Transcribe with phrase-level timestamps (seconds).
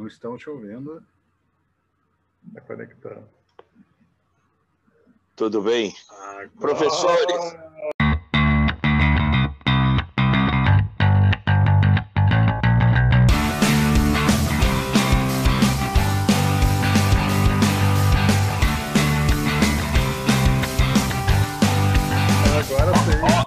[0.00, 1.04] Não estão te ouvindo.
[2.48, 3.28] Está conectando.
[5.36, 5.94] Tudo bem?
[6.08, 6.50] Agora...
[6.58, 7.36] Professores.
[22.56, 23.40] Agora sim.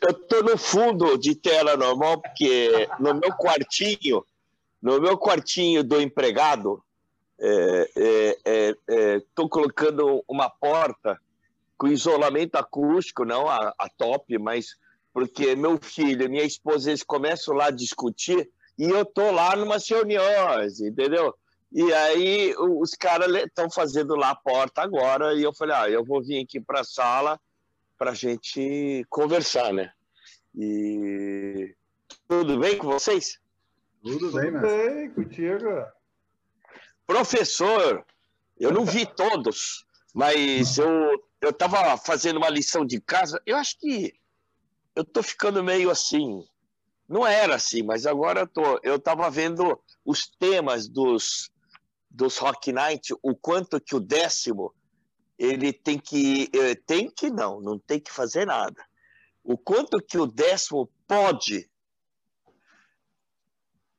[0.00, 4.24] Eu estou no fundo de tela normal, porque no meu quartinho,
[4.80, 6.82] no meu quartinho do empregado,
[7.38, 11.20] estou é, é, é, colocando uma porta
[11.76, 14.76] com isolamento acústico, não a, a, top, mas
[15.12, 19.54] porque meu filho e minha esposa eles começam lá a discutir e eu tô lá
[19.56, 21.34] numa reuniões, entendeu?
[21.72, 26.04] E aí os caras estão fazendo lá a porta agora e eu falei, ah, eu
[26.04, 27.38] vou vir aqui para a sala
[27.96, 29.92] para a gente conversar, né?
[30.54, 31.74] E
[32.26, 33.38] tudo bem com vocês?
[34.02, 35.86] Tudo bem, Tudo bem contigo.
[37.06, 38.04] Professor,
[38.58, 43.40] eu não vi todos, mas eu eu estava fazendo uma lição de casa.
[43.46, 44.12] Eu acho que
[44.94, 46.44] eu estou ficando meio assim.
[47.08, 48.80] Não era assim, mas agora eu tô.
[48.82, 51.50] Eu estava vendo os temas dos
[52.10, 54.74] dos Rock Night, o quanto que o décimo
[55.38, 58.82] ele tem que eh, tem que não, não tem que fazer nada.
[59.44, 61.70] O quanto que o décimo pode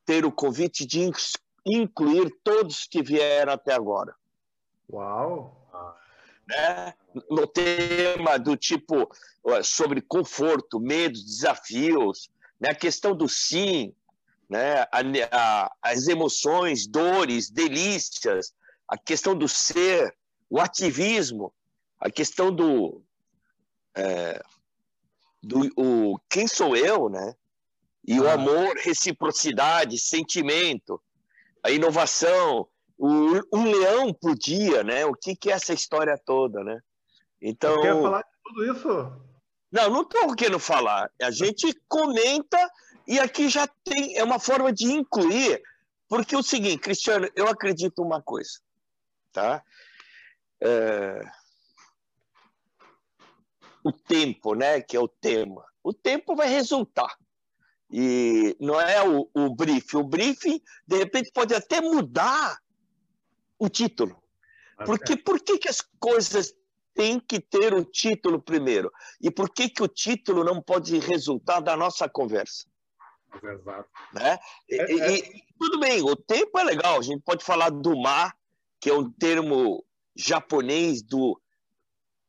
[0.10, 1.08] ter o convite de
[1.64, 4.16] incluir todos que vieram até agora.
[4.92, 5.56] Uau!
[6.48, 6.96] Né?
[7.30, 9.08] No tema do tipo
[9.64, 12.28] sobre conforto, medos, desafios,
[12.60, 12.72] né?
[12.72, 13.94] a questão do sim,
[14.50, 14.82] né?
[14.92, 15.02] A,
[15.32, 18.52] a, as emoções, dores, delícias,
[18.88, 20.18] a questão do ser,
[20.50, 21.54] o ativismo,
[22.00, 23.04] a questão do,
[23.94, 24.42] é,
[25.44, 27.36] do o, quem sou eu, né?
[28.08, 28.22] E ah.
[28.22, 31.02] o amor, reciprocidade, sentimento,
[31.64, 35.05] a inovação, o, um leão por dia, né?
[35.05, 36.80] O que, que é essa história toda, né?
[37.42, 37.75] Então.
[37.75, 39.30] Você quer falar de tudo isso?
[39.71, 41.09] Não, não estou querendo falar.
[41.21, 42.58] A gente comenta
[43.08, 45.61] e aqui já tem é uma forma de incluir,
[46.08, 48.59] porque é o seguinte, Cristiano, eu acredito uma coisa,
[49.32, 49.64] tá?
[50.61, 51.21] É...
[53.83, 54.82] O tempo, né?
[54.82, 55.65] Que é o tema.
[55.82, 57.17] O tempo vai resultar.
[57.92, 59.98] E não é o, o briefing.
[59.98, 62.58] O briefing, de repente, pode até mudar
[63.58, 64.22] o título.
[64.86, 66.54] Porque por que, que as coisas
[66.94, 68.92] têm que ter o título primeiro?
[69.20, 72.66] E por que, que o título não pode resultar da nossa conversa?
[73.44, 73.89] Exato.
[74.14, 74.39] Né?
[74.70, 75.17] E, é, é...
[75.17, 78.33] E, tudo bem, o tempo é legal, a gente pode falar do mar,
[78.80, 79.83] que é um termo
[80.16, 81.39] japonês do,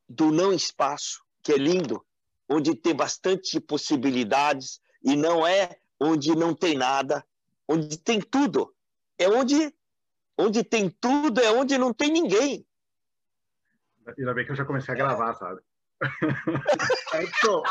[0.09, 2.05] do não espaço, que é lindo,
[2.49, 7.25] onde tem bastante possibilidades e não é onde não tem nada,
[7.69, 8.75] onde tem tudo.
[9.19, 9.75] É onde
[10.41, 12.67] Onde tem tudo é onde não tem ninguém.
[14.19, 15.61] Ainda bem que eu já comecei a gravar, sabe?
[17.15, 17.63] Edson,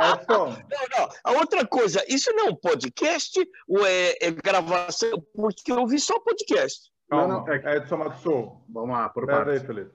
[0.00, 0.46] Edson.
[0.46, 1.08] Não, não.
[1.22, 5.22] A outra coisa, isso não é um podcast ou é, é gravação?
[5.34, 6.90] Porque eu vi só podcast.
[7.10, 7.52] Calma, não, não.
[7.52, 8.64] É Edson Matsu.
[8.70, 9.60] Vamos lá, por partes.
[9.60, 9.94] Aí, Felipe.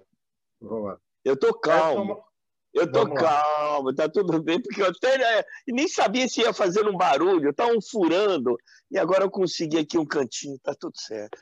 [0.62, 0.97] Vamos lá.
[1.25, 2.13] Eu tô calmo.
[2.13, 2.24] Edson...
[2.73, 3.95] Eu tô Vamos calmo, lá.
[3.95, 7.67] tá tudo bem, porque eu até né, nem sabia se ia fazer um barulho, tá
[7.67, 8.55] um furando,
[8.89, 11.37] e agora eu consegui aqui um cantinho, tá tudo certo.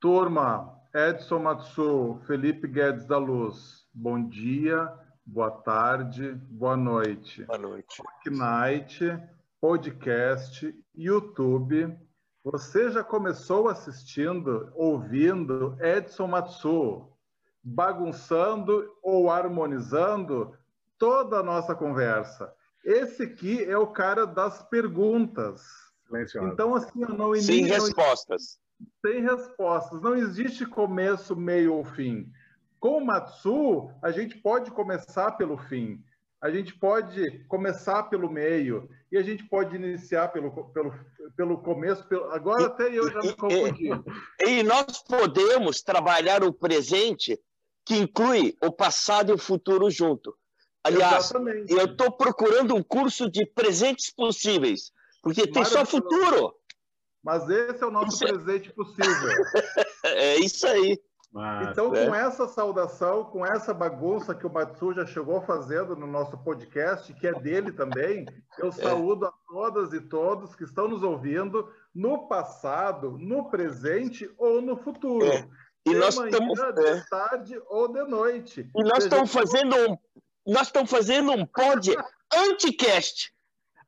[0.00, 4.92] Turma, Edson Matsu, Felipe Guedes da Luz, bom dia,
[5.26, 7.42] boa tarde, boa noite.
[7.44, 8.02] Boa noite.
[8.30, 9.18] Night,
[9.60, 11.98] podcast, YouTube.
[12.44, 17.08] Você já começou assistindo, ouvindo Edson Matsu,
[17.64, 20.56] bagunçando ou harmonizando
[20.98, 22.52] toda a nossa conversa.
[22.84, 25.62] Esse aqui é o cara das perguntas.
[26.42, 28.58] Então, assim, eu não Sem respostas
[29.04, 30.00] sem respostas.
[30.00, 32.30] Não existe começo, meio ou fim.
[32.80, 36.02] Com o Matsu, a gente pode começar pelo fim,
[36.40, 40.92] a gente pode começar pelo meio e a gente pode iniciar pelo, pelo,
[41.34, 42.06] pelo começo.
[42.06, 42.24] Pelo...
[42.32, 43.88] Agora até eu já me confundi.
[44.40, 47.40] E, e nós podemos trabalhar o presente
[47.84, 50.36] que inclui o passado e o futuro junto.
[50.82, 51.72] Aliás, Exatamente.
[51.72, 54.92] eu estou procurando um curso de presentes possíveis,
[55.22, 56.54] porque tem só futuro.
[57.22, 58.72] Mas esse é o nosso isso é- presente é...
[58.72, 59.04] possível.
[60.04, 61.00] é isso aí.
[61.34, 62.06] Mas, então, é.
[62.06, 67.12] com essa saudação, com essa bagunça que o Matsu já chegou fazendo no nosso podcast,
[67.12, 68.24] que é dele também,
[68.56, 68.70] eu é.
[68.70, 74.76] saúdo a todas e todos que estão nos ouvindo no passado, no presente ou no
[74.76, 75.26] futuro.
[75.26, 75.48] É.
[75.86, 77.04] E de nós estamos de é.
[77.10, 78.68] tarde ou de noite.
[78.74, 79.98] E nós estamos fazendo um
[80.46, 81.96] nós estamos fazendo um pod
[82.32, 83.32] anticast.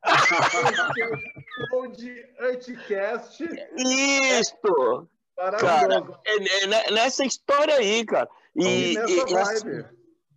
[1.57, 3.43] Upload Anticast.
[3.77, 5.09] Isso!
[5.35, 8.29] Cara, é, é, nessa história aí, cara.
[8.55, 9.83] E, e, e assim,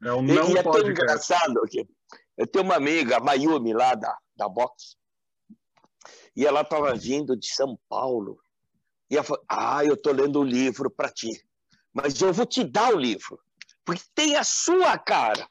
[0.05, 1.89] é um não e é tão engraçado que
[2.37, 4.97] eu tenho uma amiga, a Mayumi, lá da, da box,
[6.37, 8.39] e ela estava vindo de São Paulo.
[9.11, 11.31] E ela falou: Ah, eu estou lendo o um livro para ti,
[12.03, 13.39] mas eu vou te dar o livro,
[13.85, 15.49] porque tem a sua cara.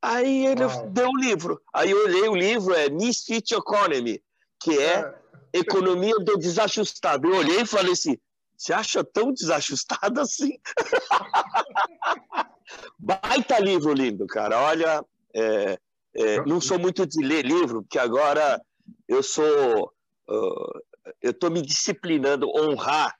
[0.00, 0.90] Aí ele Uau.
[0.90, 1.60] deu o livro.
[1.72, 4.22] Aí eu olhei o livro, é Misfit Economy,
[4.60, 5.14] que é, é.
[5.52, 7.28] Economia do Desajustado.
[7.28, 8.16] Eu olhei e falei assim:
[8.56, 10.58] Você acha tão desajustado assim?
[12.98, 14.60] Baita livro lindo, cara.
[14.60, 15.04] Olha,
[15.34, 15.78] é,
[16.14, 18.60] é, não sou muito de ler livro, porque agora
[19.08, 19.92] eu sou.
[20.28, 20.80] Uh,
[21.22, 23.14] eu estou me disciplinando, honrar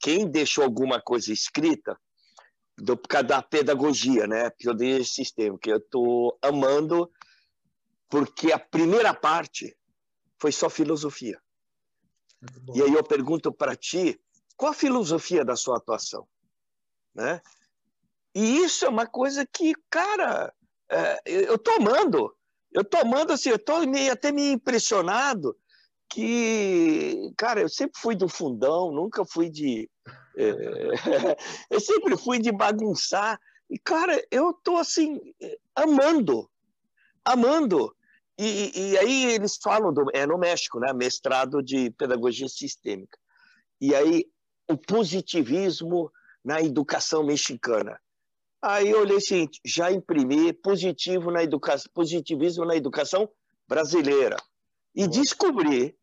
[0.00, 1.96] quem deixou alguma coisa escrita
[2.76, 4.50] do, por causa da pedagogia, né?
[4.50, 7.10] Porque eu dei esse sistema, que eu estou amando,
[8.08, 9.76] porque a primeira parte
[10.38, 11.40] foi só filosofia.
[12.74, 14.20] E aí eu pergunto para ti,
[14.56, 16.26] qual a filosofia da sua atuação?
[17.14, 17.40] Né?
[18.34, 20.52] E isso é uma coisa que, cara,
[20.90, 22.34] é, eu estou amando.
[22.72, 23.76] Eu estou amando, assim, eu estou
[24.10, 25.56] até me impressionado
[26.08, 29.90] que, cara, eu sempre fui do fundão, nunca fui de.
[30.36, 30.52] É,
[31.70, 33.38] eu sempre fui de bagunçar.
[33.68, 35.20] E, cara, eu estou, assim,
[35.74, 36.48] amando.
[37.24, 37.94] Amando.
[38.38, 40.92] E, e, aí eles falam, do, é no México, né?
[40.92, 43.18] Mestrado de Pedagogia Sistêmica.
[43.80, 44.26] E aí
[44.68, 46.10] o positivismo
[46.44, 48.00] na educação mexicana.
[48.60, 53.28] Aí eu olhei seguinte, já imprimi positivo na educação, positivismo na educação
[53.68, 54.36] brasileira.
[54.94, 55.96] E descobri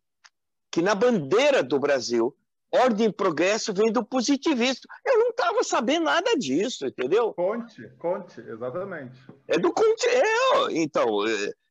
[0.72, 2.36] que na bandeira do Brasil,
[2.72, 4.84] ordem e progresso vem do positivismo.
[5.06, 7.34] Eu não estava sabendo nada disso, entendeu?
[7.34, 9.20] Conte, conte, exatamente.
[9.48, 10.08] É do Conte.
[10.08, 11.08] É, então,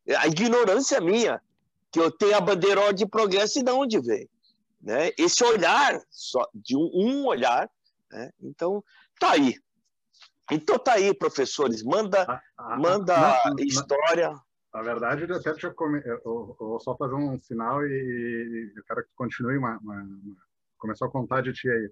[0.06, 1.41] é, a ignorância minha,
[1.91, 4.29] que eu tenho a bandeira ordem e progresso e de onde vem.
[4.81, 5.11] Né?
[5.19, 7.71] Esse olhar, só de um, olhar,
[8.11, 8.31] né?
[8.41, 8.83] então
[9.19, 9.55] tá aí.
[10.51, 14.33] Então tá aí, professores, manda, ah, ah, manda não, história.
[14.73, 15.75] Na verdade, eu até eu,
[16.25, 20.37] eu, vou só fazer um sinal e, eu quero que continue uma, uma, uma...
[20.79, 21.91] começou a contar de ti aí.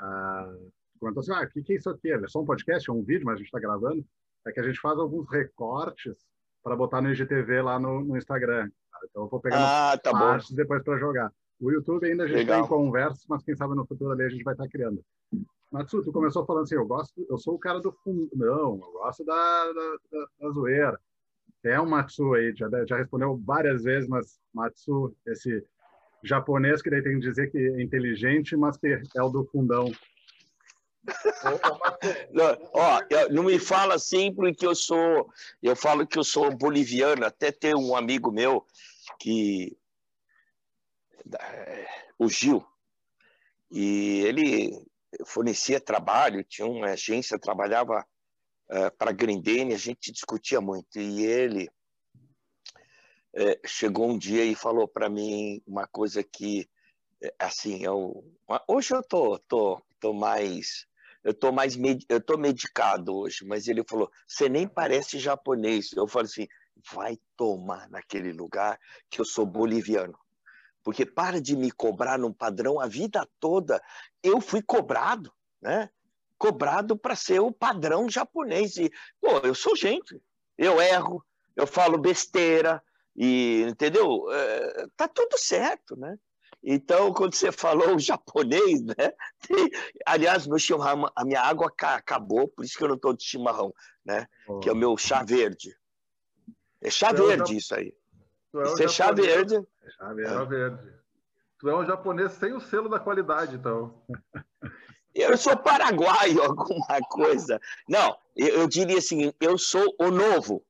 [0.00, 0.54] Ah,
[0.98, 2.10] comentou assim, ah, o que, que é isso aqui?
[2.10, 4.04] É só um podcast, é um vídeo, mas a gente está gravando.
[4.46, 6.16] É que a gente faz alguns recortes
[6.62, 8.70] para botar no IGTV lá no, no Instagram.
[9.10, 11.32] Então eu vou pegar ah, tá partes depois para jogar.
[11.60, 12.60] O YouTube ainda a gente Legal.
[12.60, 15.02] tem conversas, mas quem sabe no futuro ali a gente vai estar tá criando.
[15.70, 18.28] Matsu, tu começou falando assim, eu gosto, eu sou o cara do fundo.
[18.34, 20.98] Não, eu gosto da, da, da, da zoeira.
[21.64, 25.64] É um Matsu aí, já, já respondeu várias vezes, mas Matsu, esse
[26.22, 29.90] japonês que daí tem que dizer que é inteligente, mas que é o do fundão.
[32.32, 33.00] não, ó,
[33.30, 35.30] não me fala assim porque eu sou,
[35.62, 37.24] eu falo que eu sou boliviano.
[37.24, 38.66] Até tem um amigo meu
[39.18, 39.76] que,
[42.18, 42.64] o Gil,
[43.70, 44.86] e ele
[45.26, 48.06] fornecia trabalho, tinha uma agência, trabalhava
[48.70, 50.98] uh, para Grindene, a gente discutia muito.
[50.98, 51.68] E ele
[53.38, 56.68] uh, chegou um dia e falou para mim uma coisa que,
[57.24, 58.24] uh, assim, eu,
[58.66, 60.86] hoje eu tô, tô, tô mais
[61.24, 62.04] eu tô mais med...
[62.08, 65.92] eu tô medicado hoje, mas ele falou: "Você nem parece japonês".
[65.92, 66.48] Eu falei assim:
[66.92, 68.78] "Vai tomar naquele lugar
[69.10, 70.18] que eu sou boliviano".
[70.82, 73.82] Porque para de me cobrar num padrão a vida toda.
[74.22, 75.90] Eu fui cobrado, né?
[76.38, 78.76] Cobrado para ser o padrão japonês.
[78.76, 78.90] E,
[79.20, 80.18] pô, eu sou gente.
[80.56, 81.22] Eu erro,
[81.54, 82.82] eu falo besteira,
[83.18, 84.30] e entendeu?
[84.30, 86.16] É, tá tudo certo, né?
[86.62, 88.94] Então, quando você falou o japonês, né?
[89.46, 89.70] Tem,
[90.06, 93.74] aliás, meu chimarrão, a minha água acabou, por isso que eu não estou de chimarrão,
[94.04, 94.26] né?
[94.46, 94.60] Oh.
[94.60, 95.76] Que é o meu chá verde.
[96.80, 97.92] É chá então, verde isso aí.
[98.52, 99.56] Tu é, um chá verde.
[99.56, 100.92] É chá verde.
[101.58, 104.00] Tu é um japonês sem o selo da qualidade, então.
[105.14, 107.60] Eu sou paraguaio, alguma coisa.
[107.88, 110.64] Não, eu, eu diria assim, eu sou o novo,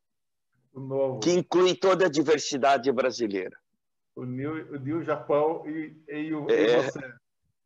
[0.79, 3.57] novo, que inclui toda a diversidade brasileira.
[4.15, 6.99] O New, o Japão e, e, o, é, e você.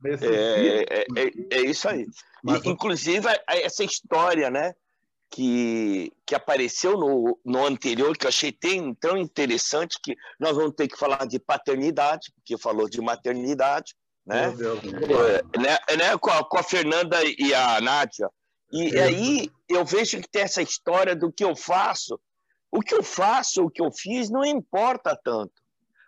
[0.04, 2.06] É, é, é, é, isso aí.
[2.44, 4.74] E, inclusive, essa história, né?
[5.32, 10.74] que, que apareceu no, no anterior, que eu achei tão, tão interessante, que nós vamos
[10.76, 13.94] ter que falar de paternidade, porque falou de maternidade,
[14.26, 14.52] né?
[14.52, 18.28] É, né, né com, a, com, a, Fernanda e a Nádia.
[18.70, 19.04] E é.
[19.04, 22.20] aí eu vejo que tem essa história do que eu faço.
[22.72, 25.52] O que eu faço, o que eu fiz, não importa tanto.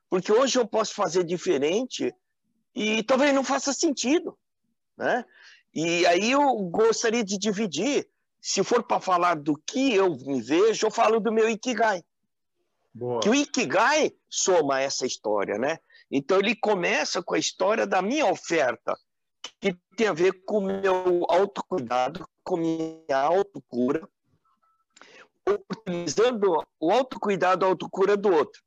[0.08, 2.12] Porque hoje eu posso fazer diferente
[2.74, 4.36] e talvez não faça sentido.
[4.96, 5.24] Né?
[5.74, 8.08] E aí eu gostaria de dividir
[8.40, 12.02] se for para falar do que eu me vejo, eu falo do meu Ikigai.
[12.92, 13.20] Boa.
[13.20, 15.78] Que o Ikigai soma essa história, né?
[16.10, 18.96] Então ele começa com a história da minha oferta,
[19.60, 24.06] que tem a ver com o meu autocuidado, com minha autocura,
[25.46, 28.62] utilizando o autocuidado, a autocura do outro.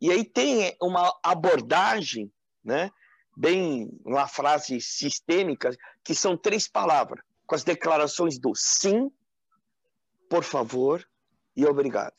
[0.00, 2.32] E aí tem uma abordagem,
[2.62, 2.90] né,
[3.36, 5.70] bem uma frase sistêmica,
[6.04, 9.10] que são três palavras, com as declarações do sim,
[10.28, 11.06] por favor
[11.56, 12.16] e obrigado.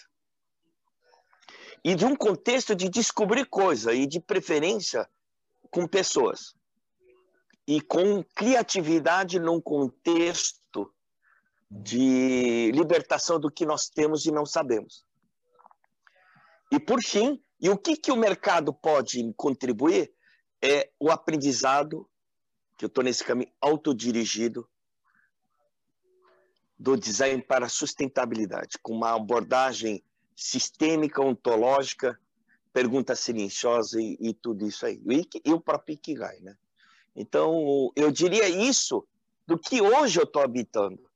[1.84, 5.10] E de um contexto de descobrir coisa e de preferência
[5.72, 6.54] com pessoas.
[7.66, 10.59] E com criatividade num contexto
[11.70, 15.06] de libertação do que nós temos e não sabemos.
[16.72, 20.12] E por fim, e o que, que o mercado pode contribuir
[20.62, 22.10] é o aprendizado,
[22.78, 24.68] que eu estou nesse caminho autodirigido,
[26.78, 30.02] do design para sustentabilidade, com uma abordagem
[30.34, 32.18] sistêmica, ontológica,
[32.72, 35.02] pergunta silenciosa e, e tudo isso aí.
[35.10, 36.56] E, e, o próprio Ikigai, né?
[37.14, 39.06] Então, eu diria isso
[39.46, 41.09] do que hoje eu estou habitando,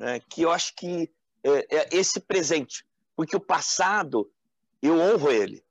[0.00, 0.18] né?
[0.18, 1.10] que eu acho que
[1.44, 4.30] é, é esse presente, porque o passado
[4.82, 5.62] eu honro ele,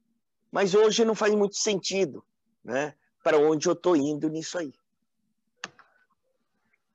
[0.52, 2.24] mas hoje não faz muito sentido,
[2.64, 2.94] né?
[3.24, 4.72] Para onde eu estou indo nisso aí.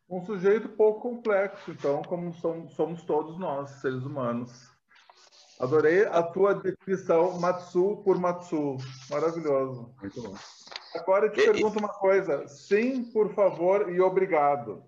[0.09, 2.33] Um sujeito pouco complexo, então, como
[2.71, 4.53] somos todos nós, seres humanos.
[5.59, 8.76] Adorei a tua definição, Matsu por Matsu.
[9.11, 9.93] Maravilhoso.
[10.00, 10.35] Muito bom.
[10.95, 12.47] Agora eu te pergunto uma coisa.
[12.47, 14.85] Sim, por favor e obrigado.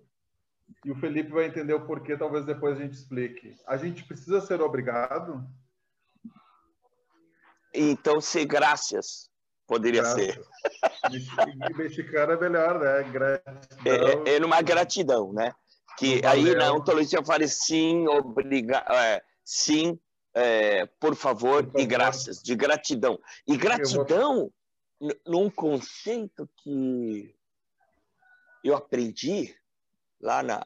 [0.87, 3.57] E o Felipe vai entender o porquê, talvez depois a gente explique.
[3.67, 5.45] A gente precisa ser obrigado?
[7.75, 9.29] Então, ser graças
[9.67, 10.35] poderia graças.
[10.35, 10.47] ser.
[11.77, 13.03] Mexicano é melhor, né?
[13.11, 14.25] Gratidão.
[14.25, 15.53] É, é, é numa gratidão, né?
[15.99, 19.99] Que aí na ontologia fala sim, obrigado, é, sim,
[20.35, 23.19] é, por, favor, por, favor, e graças, de gratidão.
[23.45, 24.53] E gratidão,
[25.01, 25.13] vou...
[25.27, 27.35] num conceito que
[28.63, 29.53] eu aprendi
[30.21, 30.63] lá na,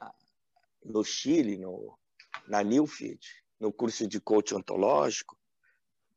[0.84, 1.98] no Chile, no,
[2.46, 3.20] na Newfield,
[3.58, 5.38] no curso de coaching ontológico,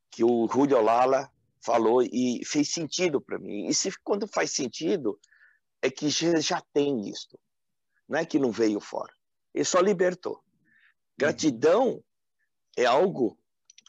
[0.10, 3.68] que o Julio Lala falou e fez sentido para mim.
[3.68, 5.20] E se quando faz sentido,
[5.82, 7.40] é que já, já tem isso.
[8.08, 9.14] Não é que não veio fora.
[9.54, 10.44] Ele só libertou.
[11.18, 12.04] Gratidão
[12.76, 13.38] é algo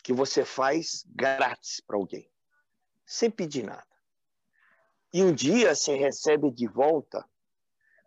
[0.03, 2.31] que você faz grátis para alguém,
[3.07, 3.87] sem pedir nada.
[5.13, 7.27] E um dia você recebe de volta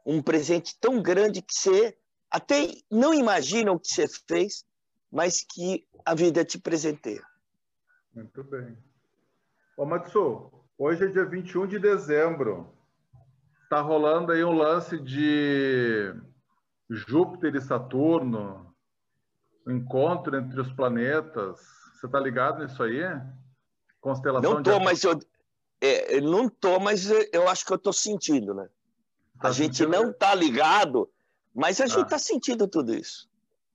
[0.08, 1.98] um presente tão grande que você
[2.32, 4.66] até não imagina o que você fez,
[5.12, 7.22] mas que a vida te presenteia.
[8.16, 8.78] Muito bem.
[9.76, 12.74] Ô, Matsu, hoje é dia 21 de dezembro.
[13.64, 16.14] Está rolando aí um lance de
[16.90, 18.74] Júpiter e Saturno,
[19.66, 21.60] o encontro entre os planetas.
[21.94, 23.02] Você tá ligado nisso aí?
[24.00, 24.86] Constelação Não tô, de...
[24.86, 25.20] mas eu
[25.82, 28.70] é, não tô, mas eu acho que eu tô sentindo, né?
[29.40, 31.10] Tá a gente não tá ligado,
[31.54, 31.88] mas a ah.
[31.88, 33.30] gente tá sentindo tudo isso.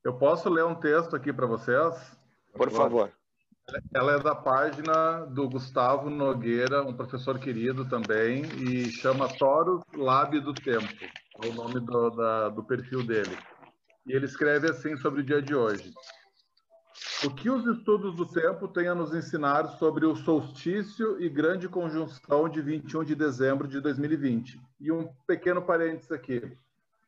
[0.05, 1.95] Eu posso ler um texto aqui para vocês?
[2.53, 3.13] Por favor.
[3.95, 10.39] Ela é da página do Gustavo Nogueira, um professor querido também, e chama Toros Lab
[10.41, 10.93] do Tempo,
[11.43, 13.39] é o nome do, da, do perfil dele.
[14.05, 15.93] E ele escreve assim sobre o dia de hoje.
[17.25, 21.69] O que os estudos do tempo têm a nos ensinar sobre o solstício e grande
[21.69, 24.61] conjunção de 21 de dezembro de 2020?
[24.81, 26.57] E um pequeno parênteses aqui.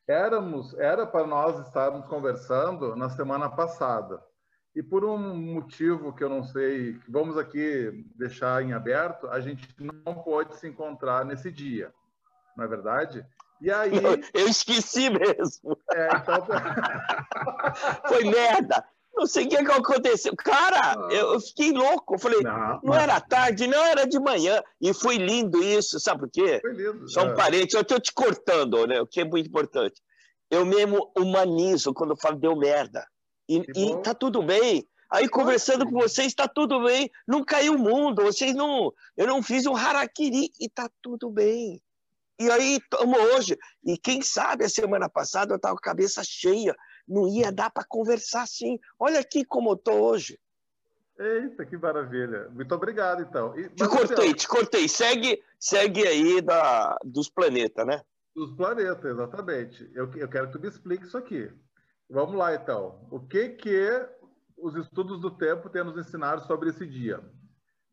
[0.06, 4.22] Éramos, era para nós estarmos conversando na semana passada.
[4.74, 9.68] E por um motivo que eu não sei, vamos aqui deixar em aberto, a gente
[9.78, 11.92] não pôde se encontrar nesse dia.
[12.56, 13.24] Não é verdade?
[13.60, 13.92] E aí.
[14.34, 15.78] Eu esqueci mesmo.
[15.92, 16.46] É, então...
[18.08, 18.84] Foi merda.
[19.16, 20.34] Não sei o que, que aconteceu.
[20.36, 21.08] Cara, ah.
[21.10, 22.14] eu fiquei louco.
[22.14, 24.60] Eu falei, não, não era tarde, não era de manhã.
[24.80, 26.58] E foi lindo isso, sabe por quê?
[26.60, 27.08] Foi lindo.
[27.08, 27.34] Só um é.
[27.34, 29.00] parente, eu estou te cortando, né?
[29.00, 30.00] O que é muito importante.
[30.50, 33.06] Eu mesmo humanizo quando eu falo deu merda.
[33.48, 34.86] E, e tá tudo bem.
[35.10, 37.10] Aí conversando com vocês, está tudo bem.
[37.26, 38.92] Não caiu o mundo, vocês não.
[39.16, 41.80] Eu não fiz um harakiri e tá tudo bem.
[42.40, 43.56] E aí, estamos hoje.
[43.84, 46.74] E quem sabe a semana passada eu estava com a cabeça cheia
[47.06, 48.78] não ia dar para conversar assim.
[48.98, 50.38] Olha aqui como eu estou hoje.
[51.18, 52.48] Eita, que maravilha.
[52.50, 53.56] Muito obrigado, então.
[53.58, 54.34] E, te cortei, então...
[54.34, 54.88] te cortei.
[54.88, 58.02] Segue, segue aí da, dos planetas, né?
[58.34, 59.88] Dos planetas, exatamente.
[59.94, 61.50] Eu, eu quero que tu me explique isso aqui.
[62.10, 63.06] Vamos lá, então.
[63.10, 64.08] O que que
[64.56, 67.20] os estudos do tempo têm nos ensinar sobre esse dia?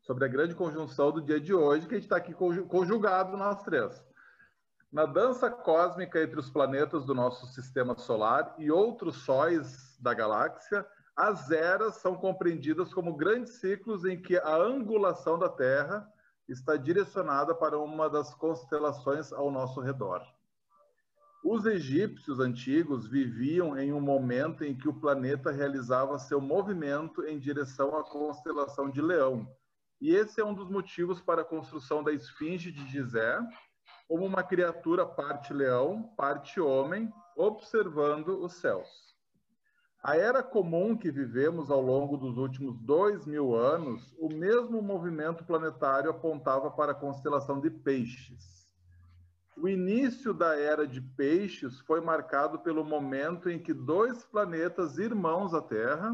[0.00, 3.62] Sobre a grande conjunção do dia de hoje, que a gente está aqui conjugado nós
[3.62, 4.02] três.
[4.92, 10.86] Na dança cósmica entre os planetas do nosso sistema solar e outros sóis da galáxia,
[11.16, 16.06] as eras são compreendidas como grandes ciclos em que a angulação da Terra
[16.46, 20.20] está direcionada para uma das constelações ao nosso redor.
[21.42, 27.38] Os egípcios antigos viviam em um momento em que o planeta realizava seu movimento em
[27.38, 29.48] direção à constelação de Leão.
[29.98, 33.40] E esse é um dos motivos para a construção da esfinge de Gizé,
[34.12, 39.16] como uma criatura parte leão, parte homem, observando os céus.
[40.04, 45.44] A era comum que vivemos ao longo dos últimos dois mil anos, o mesmo movimento
[45.44, 48.68] planetário apontava para a constelação de Peixes.
[49.56, 55.54] O início da era de Peixes foi marcado pelo momento em que dois planetas irmãos
[55.54, 56.12] à Terra,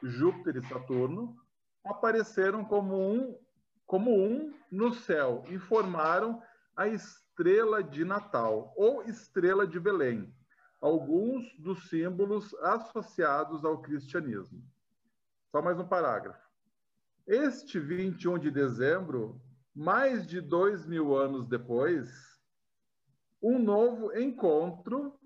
[0.00, 1.36] Júpiter e Saturno,
[1.84, 3.36] apareceram como um,
[3.88, 6.40] como um no céu e formaram
[6.76, 6.86] a
[7.40, 10.30] estrela de Natal ou estrela de Belém,
[10.78, 14.62] alguns dos símbolos associados ao cristianismo.
[15.50, 16.46] Só mais um parágrafo.
[17.26, 19.40] Este 21 de dezembro,
[19.74, 22.10] mais de dois mil anos depois,
[23.42, 25.18] um novo encontro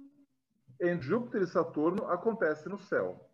[0.81, 3.29] entre Júpiter e Saturno acontece no céu.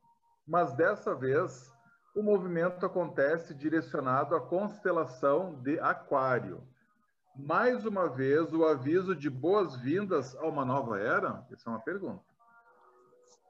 [0.46, 1.70] Mas dessa vez,
[2.14, 6.66] o movimento acontece direcionado à constelação de Aquário.
[7.36, 11.46] Mais uma vez, o aviso de boas-vindas a uma nova era?
[11.50, 12.24] Essa é uma pergunta.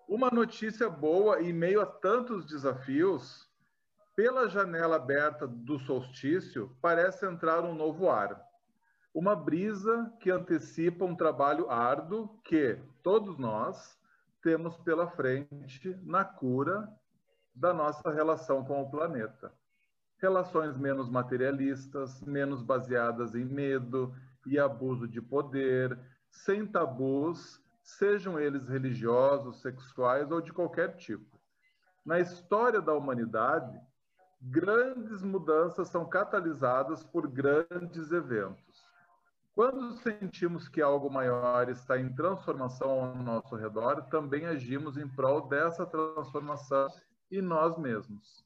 [0.09, 3.49] Uma notícia boa em meio a tantos desafios,
[4.15, 8.51] pela janela aberta do solstício, parece entrar um novo ar
[9.15, 13.99] uma brisa que antecipa um trabalho árduo que todos nós
[14.43, 16.89] temos pela frente na cura
[17.55, 19.53] da nossa relação com o planeta.
[20.21, 24.15] Relações menos materialistas, menos baseadas em medo
[24.47, 25.99] e abuso de poder,
[26.31, 31.41] sem tabus, sejam eles religiosos, sexuais ou de qualquer tipo.
[32.05, 33.81] Na história da humanidade,
[34.41, 38.91] grandes mudanças são catalisadas por grandes eventos
[39.61, 45.49] quando sentimos que algo maior está em transformação ao nosso redor, também agimos em prol
[45.49, 46.89] dessa transformação
[47.31, 48.43] em nós mesmos.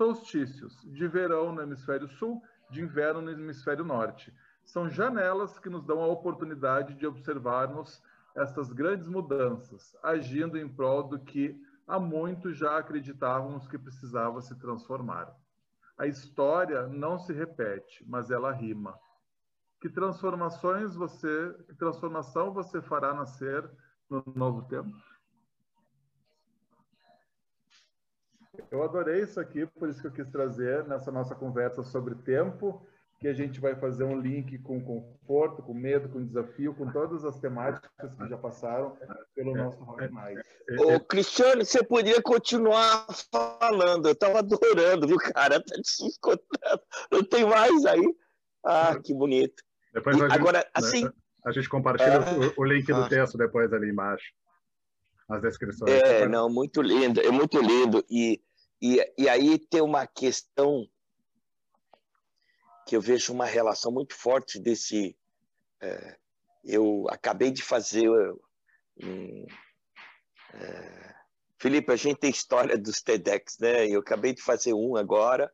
[0.00, 4.34] Solstícios de verão no hemisfério sul, de inverno no hemisfério norte.
[4.64, 8.02] São janelas que nos dão a oportunidade de observarmos
[8.34, 11.54] essas grandes mudanças, agindo em prol do que
[11.86, 15.36] há muito já acreditávamos que precisava se transformar.
[15.98, 18.98] A história não se repete, mas ela rima.
[19.82, 23.70] Que transformações você, que transformação você fará nascer
[24.08, 25.09] no novo tempo?
[28.70, 32.84] Eu adorei isso aqui, por isso que eu quis trazer nessa nossa conversa sobre tempo,
[33.20, 37.22] que a gente vai fazer um link com conforto, com medo, com desafio, com todas
[37.22, 38.96] as temáticas que já passaram
[39.34, 40.40] pelo nosso Rock Night.
[40.78, 45.60] Ô, Cristiano, você podia continuar falando, eu estava adorando, viu, cara?
[45.60, 46.80] Tá te escutando.
[47.12, 48.16] Não tem mais aí?
[48.64, 49.62] Ah, que bonito.
[49.92, 51.04] Depois e, a agora, gente, assim.
[51.04, 51.12] Né,
[51.44, 54.32] a gente compartilha é, o, o, link do ah, texto depois ali embaixo.
[55.28, 55.90] As descrições.
[55.90, 58.04] É, não, muito lindo, é muito lindo.
[58.10, 58.40] E,
[58.80, 60.88] e, e aí tem uma questão
[62.86, 65.16] que eu vejo uma relação muito forte desse.
[65.80, 66.16] É,
[66.64, 68.08] eu acabei de fazer
[69.02, 69.46] um,
[70.54, 71.14] é,
[71.58, 73.86] Felipe, a gente tem história dos TEDx, né?
[73.86, 75.52] Eu acabei de fazer um agora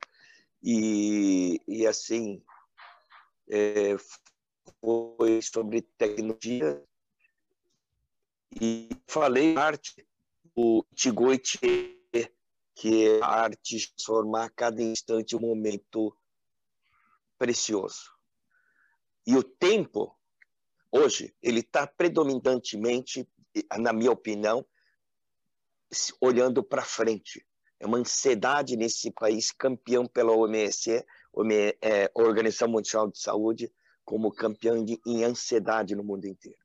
[0.63, 2.43] e, e assim
[3.51, 3.97] é,
[4.81, 6.83] foi sobre tecnologia
[8.61, 10.07] e falei arte
[10.55, 11.59] o Tigoite
[12.77, 16.15] que a arte transformar cada instante um momento
[17.39, 18.15] precioso.
[19.27, 20.15] E o tempo,
[20.93, 23.27] hoje, ele está predominantemente,
[23.79, 24.65] na minha opinião,
[26.21, 27.47] olhando para frente.
[27.81, 31.03] É uma ansiedade nesse país, campeão pela OMS,
[31.81, 33.73] é, Organização Mundial de Saúde,
[34.05, 36.59] como campeão de, em ansiedade no mundo inteiro.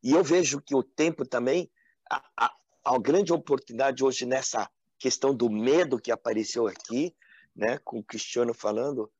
[0.00, 1.68] E eu vejo que o tempo também,
[2.08, 7.16] a, a, a grande oportunidade hoje nessa questão do medo que apareceu aqui,
[7.56, 9.10] né, com o Cristiano falando,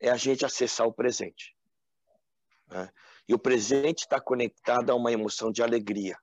[0.00, 1.56] é a gente acessar o presente.
[2.66, 2.90] Né?
[3.28, 6.18] E o presente está conectado a uma emoção de alegria.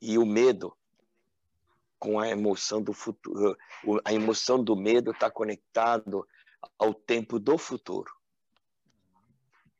[0.00, 0.76] E o medo
[1.98, 3.56] com a emoção do futuro,
[4.04, 6.24] a emoção do medo está conectado
[6.78, 8.16] ao tempo do futuro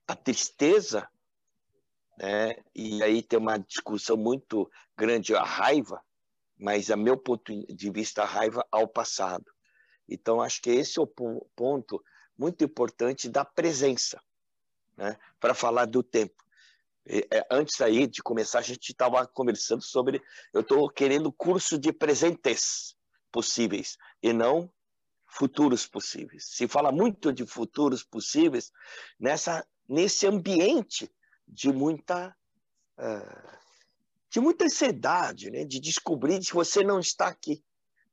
[0.07, 1.09] a tristeza,
[2.17, 2.57] né?
[2.75, 6.01] e aí tem uma discussão muito grande, a raiva,
[6.59, 9.51] mas a meu ponto de vista, a raiva ao passado.
[10.09, 12.03] Então, acho que esse é o ponto
[12.39, 14.21] muito importante da presença,
[14.97, 15.17] né?
[15.41, 16.45] para falar do tempo.
[17.09, 20.21] É, antes aí de começar, a gente estava conversando sobre.
[20.53, 22.97] Eu estou querendo curso de presentes
[23.31, 24.71] possíveis e não
[25.27, 26.47] futuros possíveis.
[26.49, 28.73] Se fala muito de futuros possíveis
[29.21, 31.09] nessa nesse ambiente
[31.47, 32.35] de muita
[32.99, 33.59] uh,
[34.31, 35.65] de muita ansiedade, né?
[35.65, 37.63] de descobrir que você não está aqui.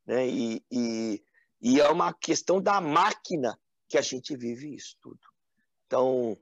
[0.06, 0.28] Né?
[0.28, 1.24] E, e,
[1.62, 5.20] e é uma questão da máquina que a gente vive isso tudo.
[5.86, 6.38] Então,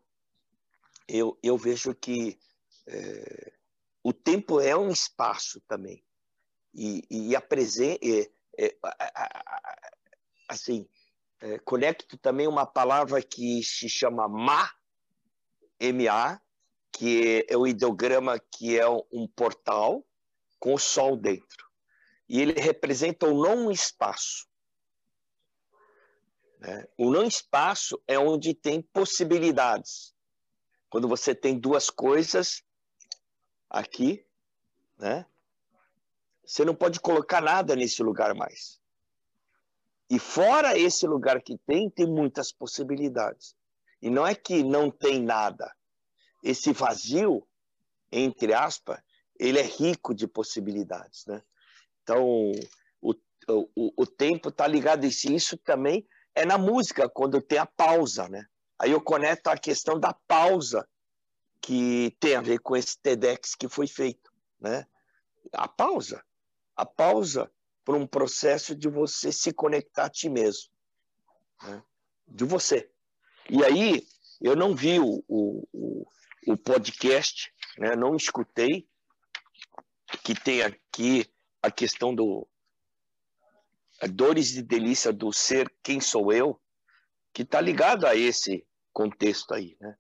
[1.07, 2.39] eu, eu vejo que
[2.88, 3.53] é,
[4.03, 6.03] o tempo é um espaço também.
[6.73, 7.99] E, e a presença.
[8.03, 8.77] É, é,
[10.47, 10.88] assim,
[11.41, 14.71] é, conecto também uma palavra que se chama MA,
[15.79, 16.41] MA,
[16.91, 20.06] que é o ideograma que é um portal
[20.60, 21.69] com o sol dentro.
[22.27, 24.47] E ele representa o não espaço.
[26.60, 26.88] Né?
[26.97, 30.13] O não espaço é onde tem possibilidades.
[30.89, 32.63] Quando você tem duas coisas
[33.69, 34.25] aqui,
[34.97, 35.25] né?
[36.45, 38.80] Você não pode colocar nada nesse lugar mais.
[40.10, 43.56] E fora esse lugar que tem, tem muitas possibilidades.
[44.01, 45.73] E não é que não tem nada.
[46.43, 47.47] Esse vazio,
[48.12, 48.99] entre aspas,
[49.39, 51.41] ele é rico de possibilidades, né?
[52.04, 52.51] Então,
[53.01, 53.13] o,
[53.47, 55.32] o, o tempo está ligado a isso.
[55.32, 58.45] Isso também é na música, quando tem a pausa, né?
[58.80, 60.88] Aí eu conecto a questão da pausa,
[61.62, 64.86] que tem a ver com esse TEDx que foi feito, né?
[65.54, 66.23] A pausa.
[66.75, 67.51] A pausa
[67.86, 70.71] por um processo de você se conectar a ti mesmo,
[71.63, 71.84] né?
[72.27, 72.89] de você.
[73.49, 74.04] E aí,
[74.39, 76.08] eu não vi o, o
[76.63, 77.95] podcast, né?
[77.95, 78.88] não escutei,
[80.23, 81.25] que tem aqui
[81.62, 82.47] a questão do
[84.12, 86.60] dores e delícia do ser quem sou eu,
[87.34, 89.95] que está ligado a esse contexto aí, né?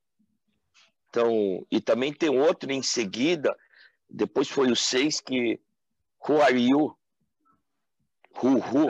[1.09, 3.55] Então, e também tem outro em seguida,
[4.09, 5.59] depois foi o seis que
[6.27, 6.95] Who are you?
[8.41, 8.89] Who, who?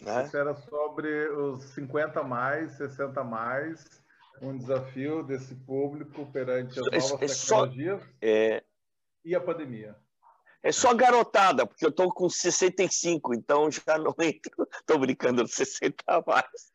[0.00, 0.24] Né?
[0.24, 3.99] Isso era sobre os 50 mais, 60 mais,
[4.40, 8.64] um desafio desse público perante as novas é, é tecnologias só, é,
[9.24, 9.96] e a pandemia.
[10.62, 14.68] É só garotada, porque eu tô com 65, então já não entro.
[14.86, 16.70] Tô brincando, 60 mais.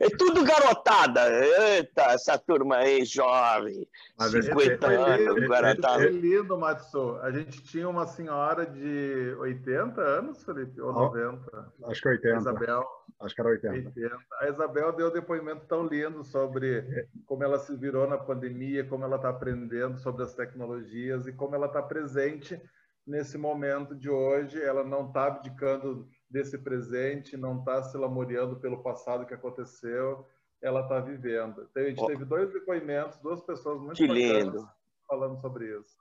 [0.00, 1.20] É tudo garotada.
[1.32, 3.86] Eita, essa turma aí, jovem.
[4.18, 6.04] Mas 50 é, anos, garotada.
[6.04, 7.16] É lindo, Matsu.
[7.22, 11.72] A gente tinha uma senhora de 80 anos, Felipe, ou 90?
[11.84, 12.36] Acho que 80.
[12.38, 12.86] Isabel.
[13.20, 13.88] Acho que era 80.
[13.88, 14.16] 80.
[14.40, 19.04] A Isabel deu um depoimento tão lindo sobre como ela se virou na pandemia, como
[19.04, 22.60] ela está aprendendo sobre as tecnologias e como ela está presente
[23.06, 24.62] nesse momento de hoje.
[24.62, 30.24] Ela não está abdicando desse presente, não está se lamuriando pelo passado que aconteceu,
[30.62, 31.66] ela está vivendo.
[31.70, 32.06] Então, a gente oh.
[32.06, 34.68] teve dois depoimentos, duas pessoas muito que lindo.
[35.08, 35.98] falando sobre isso.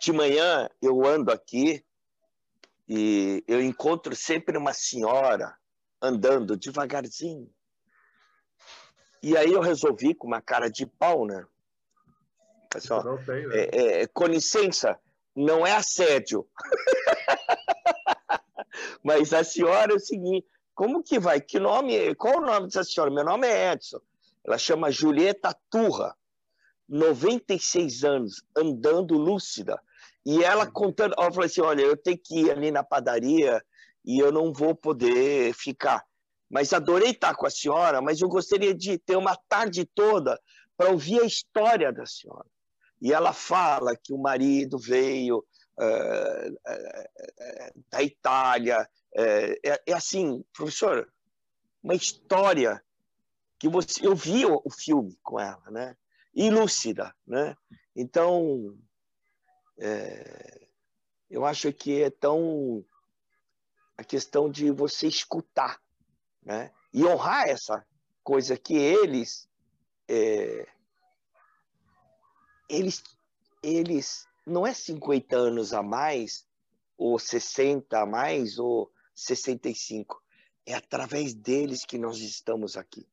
[0.00, 1.84] De manhã eu ando aqui
[2.88, 5.56] e eu encontro sempre uma senhora
[6.02, 7.50] andando devagarzinho.
[9.22, 11.46] E aí eu resolvi, com uma cara de pau, né?
[12.70, 13.24] Pessoal, né?
[13.52, 14.98] É, é, com licença,
[15.36, 16.46] não é assédio.
[19.02, 21.40] Mas a senhora é o seguinte, como que vai?
[21.40, 22.14] Que nome?
[22.14, 23.12] Qual o nome dessa senhora?
[23.12, 24.00] Meu nome é Edson.
[24.44, 26.16] Ela chama Julieta Turra,
[26.88, 29.80] 96 anos, andando lúcida.
[30.24, 30.72] E ela uhum.
[30.72, 33.62] contando, ela falou assim: olha, eu tenho que ir ali na padaria
[34.04, 36.04] e eu não vou poder ficar.
[36.50, 40.38] Mas adorei estar com a senhora, mas eu gostaria de ter uma tarde toda
[40.76, 42.46] para ouvir a história da senhora.
[43.00, 45.44] E ela fala que o marido veio
[47.90, 48.88] da Itália.
[49.12, 51.10] Uh, é, é, assim, professor,
[51.82, 52.82] uma história
[53.58, 55.96] que você, eu vi o, o filme com ela, né?
[56.34, 57.56] E lúcida, né?
[57.94, 58.78] Então,
[59.78, 60.68] é,
[61.28, 62.84] eu acho que é tão
[63.96, 65.80] a questão de você escutar,
[66.42, 66.72] né?
[66.92, 67.84] E honrar essa
[68.22, 69.48] coisa que eles
[70.08, 70.66] é,
[72.68, 73.02] eles
[73.62, 76.46] eles não é 50 anos a mais
[76.98, 80.22] ou 60 a mais ou 65
[80.66, 83.06] é através deles que nós estamos aqui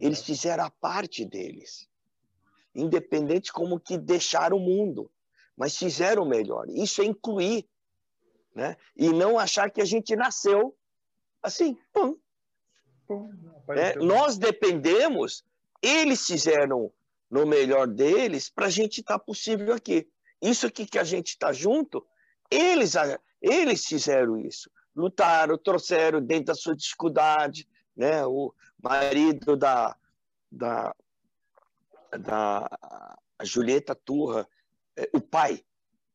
[0.00, 1.88] eles fizeram a parte deles
[2.74, 5.10] independente como que deixaram o mundo
[5.56, 7.66] mas fizeram o melhor isso é incluir
[8.54, 8.76] né?
[8.96, 10.76] E não achar que a gente nasceu
[11.42, 12.16] assim, pum.
[13.70, 15.44] é, nós dependemos,
[15.80, 16.92] eles fizeram
[17.30, 20.08] no melhor deles para a gente estar tá possível aqui.
[20.42, 22.04] Isso aqui que a gente está junto,
[22.50, 22.94] eles,
[23.40, 24.68] eles fizeram isso.
[24.94, 28.26] Lutaram, trouxeram dentro da sua dificuldade, né?
[28.26, 28.52] O
[28.82, 29.96] marido da,
[30.50, 30.92] da,
[32.10, 32.68] da
[33.42, 34.46] Julieta Turra,
[34.96, 35.64] é, o pai,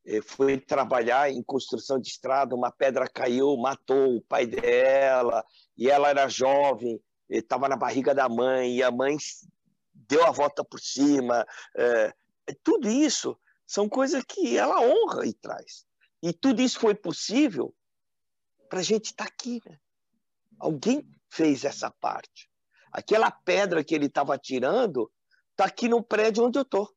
[0.06, 5.44] eh, foi trabalhar em construção de estrada, uma pedra caiu, matou o pai dela,
[5.76, 9.16] e ela era jovem, estava na barriga da mãe, e a mãe
[9.92, 11.46] deu a volta por cima.
[11.76, 12.14] É,
[12.62, 13.36] tudo isso
[13.68, 15.86] são coisas que ela honra e traz.
[16.22, 17.76] E tudo isso foi possível
[18.70, 19.60] para a gente estar tá aqui.
[19.64, 19.78] Né?
[20.58, 22.50] Alguém fez essa parte.
[22.90, 25.12] Aquela pedra que ele estava tirando
[25.50, 26.90] está aqui no prédio onde eu estou.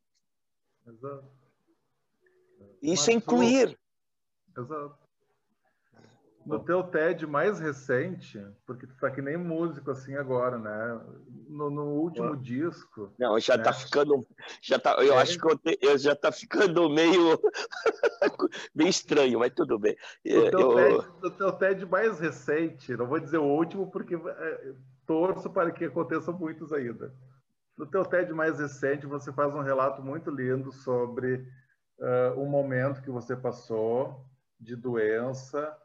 [2.81, 3.77] Isso é incluir.
[4.57, 5.00] Exato.
[6.45, 11.01] No teu TED mais recente, porque tu tá que nem músico assim agora, né?
[11.47, 13.13] No, no último disco.
[13.19, 13.63] Não, já né?
[13.63, 14.25] tá ficando.
[14.61, 15.21] Já tá, eu é.
[15.21, 17.39] acho que eu, te, eu, já tá ficando meio,
[18.73, 19.95] meio estranho, mas tudo bem.
[20.25, 21.01] No teu, eu...
[21.03, 24.73] TED, no teu TED mais recente, não vou dizer o último, porque é,
[25.05, 27.13] torço para que aconteçam muitos ainda.
[27.77, 31.47] No teu TED mais recente, você faz um relato muito lindo sobre
[31.99, 34.25] uh, um momento que você passou
[34.59, 35.75] de doença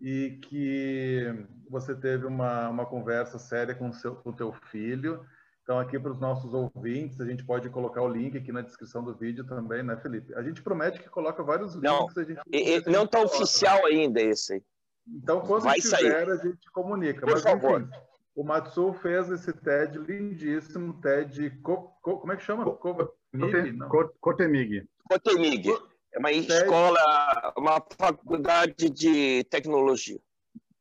[0.00, 1.24] e que
[1.68, 5.24] você teve uma, uma conversa séria com o seu, com teu filho.
[5.62, 9.04] Então, aqui para os nossos ouvintes, a gente pode colocar o link aqui na descrição
[9.04, 10.34] do vídeo também, né, Felipe?
[10.34, 12.16] A gente promete que coloca vários não, links.
[12.16, 14.62] A gente, não está oficial ainda esse aí.
[15.06, 16.30] Então, quando Vai tiver, sair.
[16.30, 17.20] a gente comunica.
[17.20, 17.82] Por Mas, favor.
[17.82, 17.90] Enfim,
[18.34, 21.50] o Matsu fez esse TED lindíssimo, TED...
[21.62, 22.64] Co, co, como é que chama?
[22.64, 23.78] Cotemig?
[24.20, 24.88] Cotemig.
[25.10, 25.68] Cotemig.
[26.12, 30.18] É uma escola, uma faculdade de tecnologia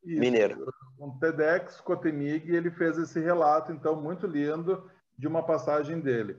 [0.03, 0.19] Isso.
[0.19, 0.57] mineira.
[0.99, 6.37] Um TEDx Cotemig, ele fez esse relato, então, muito lindo, de uma passagem dele.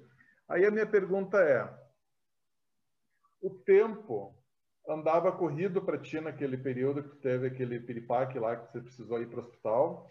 [0.49, 1.69] Aí a minha pergunta é:
[3.41, 4.35] o tempo
[4.89, 9.29] andava corrido para ti naquele período que teve aquele piripaque lá que você precisou ir
[9.29, 10.09] para o hospital?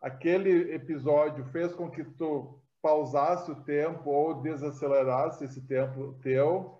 [0.00, 6.79] Aquele episódio fez com que tu pausasse o tempo ou desacelerasse esse tempo teu?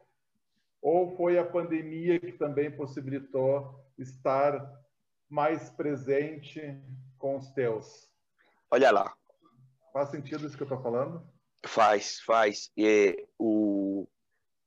[0.83, 4.81] Ou foi a pandemia que também possibilitou estar
[5.29, 6.61] mais presente
[7.19, 8.11] com os teus?
[8.71, 9.15] Olha lá.
[9.93, 11.27] Faz sentido isso que eu estou falando?
[11.65, 12.73] Faz, faz.
[12.77, 14.07] E o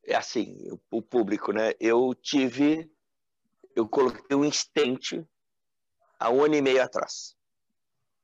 [0.05, 0.57] é assim,
[0.91, 1.71] o público, né?
[1.79, 2.91] Eu tive,
[3.75, 5.25] eu coloquei um estente
[6.19, 7.37] há um ano e meio atrás,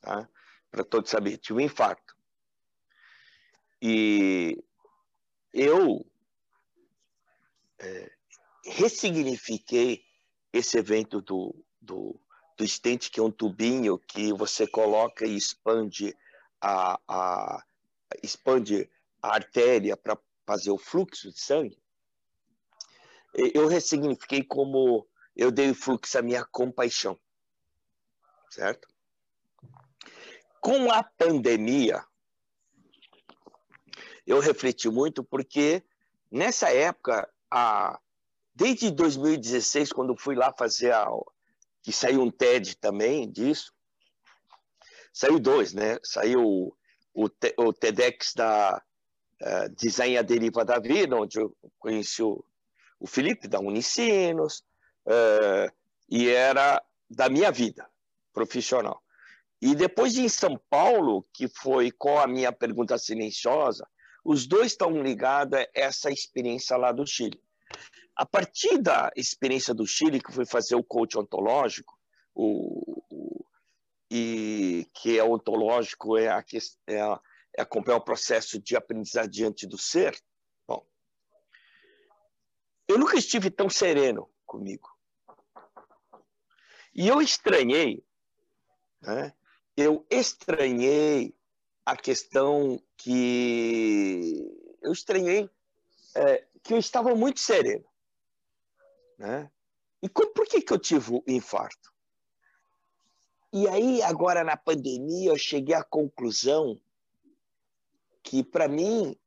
[0.01, 0.29] tá?
[0.69, 2.15] Para todos saberem, tive um infarto.
[3.81, 4.61] E
[5.53, 6.05] eu
[7.79, 8.11] é,
[8.65, 10.03] ressignifiquei
[10.51, 12.19] esse evento do, do,
[12.57, 16.15] do stent, que é um tubinho que você coloca e expande
[16.61, 17.63] a, a,
[18.21, 18.89] expande
[19.21, 21.81] a artéria para fazer o fluxo de sangue.
[23.33, 27.17] Eu ressignifiquei como eu dei fluxo à minha compaixão,
[28.49, 28.87] certo?
[30.59, 32.03] Com a pandemia,
[34.25, 35.83] eu refleti muito porque
[36.31, 37.99] nessa época a,
[38.53, 41.07] desde 2016, quando fui lá fazer a.
[41.81, 43.73] que saiu um TED também disso,
[45.13, 45.97] saiu dois, né?
[46.03, 46.73] Saiu
[47.13, 48.81] o, o, TEDx da
[49.41, 52.43] uh, Design a Deriva da Vida, onde eu conheci o,
[52.99, 54.63] o Felipe da Unicinos,
[55.05, 55.71] uh,
[56.09, 57.87] e era da minha vida
[58.33, 59.01] profissional.
[59.61, 63.85] E depois em São Paulo, que foi com a minha pergunta silenciosa,
[64.29, 67.41] os dois estão ligados a essa experiência lá do Chile.
[68.15, 71.97] A partir da experiência do Chile, que foi fazer o coach ontológico,
[72.35, 73.45] o, o
[74.11, 76.45] e que é ontológico, é, a,
[76.85, 77.19] é, a,
[77.57, 80.15] é acompanhar o processo de aprendizagem diante do ser.
[80.67, 80.85] Bom,
[82.87, 84.87] eu nunca estive tão sereno comigo.
[86.93, 88.05] E eu estranhei,
[89.01, 89.33] né?
[89.75, 91.35] eu estranhei
[91.89, 94.47] a questão que
[94.79, 95.49] eu estranhei
[96.15, 97.85] é, que eu estava muito sereno.
[99.17, 99.51] Né?
[100.01, 101.91] E como, por que, que eu tive o infarto?
[103.51, 106.79] E aí, agora na pandemia, eu cheguei à conclusão
[108.21, 109.17] que, para mim,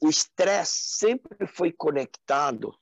[0.00, 2.72] o estresse sempre foi conectado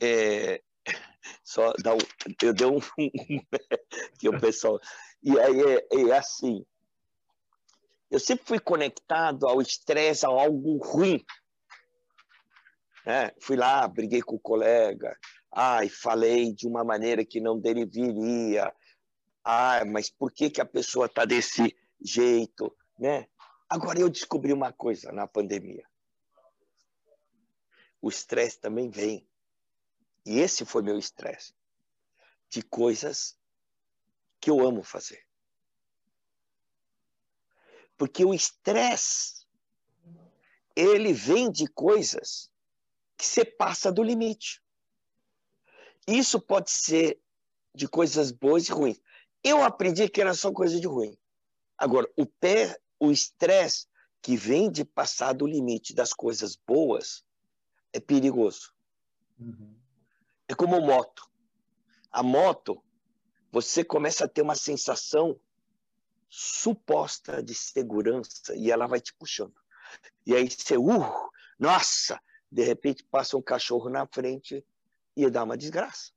[0.00, 0.60] é,
[1.52, 1.98] só dá um,
[2.42, 2.80] eu dei um
[4.18, 4.80] que o pessoal.
[5.22, 6.64] E aí é, é, assim
[8.10, 11.24] eu sempre fui conectado ao estresse a algo ruim
[13.04, 13.32] né?
[13.40, 15.16] fui lá briguei com o colega
[15.50, 18.72] ai falei de uma maneira que não deveria
[19.44, 23.26] ah mas por que que a pessoa está desse jeito né?
[23.68, 25.84] Agora eu descobri uma coisa na pandemia.
[28.00, 29.26] O estresse também vem
[30.24, 31.54] e esse foi meu estresse.
[32.48, 33.36] De coisas
[34.40, 35.24] que eu amo fazer.
[37.96, 39.46] Porque o estresse,
[40.74, 42.50] ele vem de coisas
[43.16, 44.62] que você passa do limite.
[46.06, 47.20] Isso pode ser
[47.74, 49.00] de coisas boas e ruins.
[49.42, 51.16] Eu aprendi que era só coisa de ruim.
[51.78, 53.86] Agora, o pé, o estresse
[54.20, 57.24] que vem de passar do limite das coisas boas
[57.92, 58.72] é perigoso.
[59.38, 59.81] Uhum.
[60.52, 61.26] É como moto.
[62.10, 62.84] A moto,
[63.50, 65.40] você começa a ter uma sensação
[66.28, 69.54] suposta de segurança e ela vai te puxando.
[70.26, 74.62] E aí você, uh, nossa, de repente passa um cachorro na frente
[75.16, 76.12] e dá uma desgraça.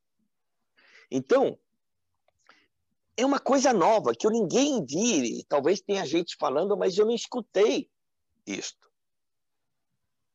[1.10, 1.58] Então,
[3.16, 7.14] é uma coisa nova que eu ninguém vi, talvez tenha gente falando, mas eu não
[7.14, 7.90] escutei
[8.46, 8.86] isto.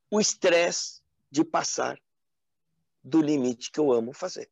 [0.09, 2.01] O estresse de passar
[3.03, 4.49] do limite que eu amo fazer.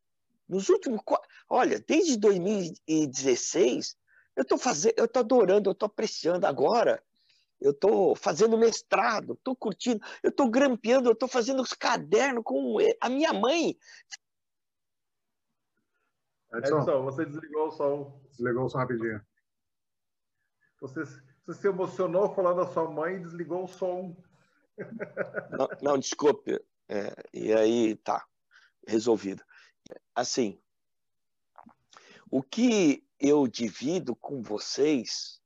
[0.48, 1.00] Nos últimos,
[1.48, 3.96] olha, desde 2016,
[4.36, 7.02] eu estou fazendo, eu estou adorando, eu estou apreciando agora.
[7.60, 12.78] Eu estou fazendo mestrado, estou curtindo, eu estou grampeando, eu estou fazendo os cadernos com
[13.00, 13.76] a minha mãe.
[16.54, 18.22] Edson, Edson, você desligou o som.
[18.30, 19.20] Desligou o som rapidinho.
[20.80, 21.04] Você,
[21.44, 24.16] você se emocionou falando da sua mãe e desligou o som.
[25.50, 26.58] Não, não desculpe.
[26.88, 28.26] É, e aí tá
[28.86, 29.44] resolvido.
[30.14, 30.60] Assim,
[32.30, 35.40] o que eu divido com vocês,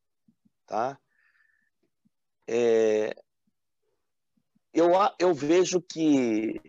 [0.66, 0.98] tá?
[2.46, 3.16] É,
[4.72, 6.60] eu, eu vejo que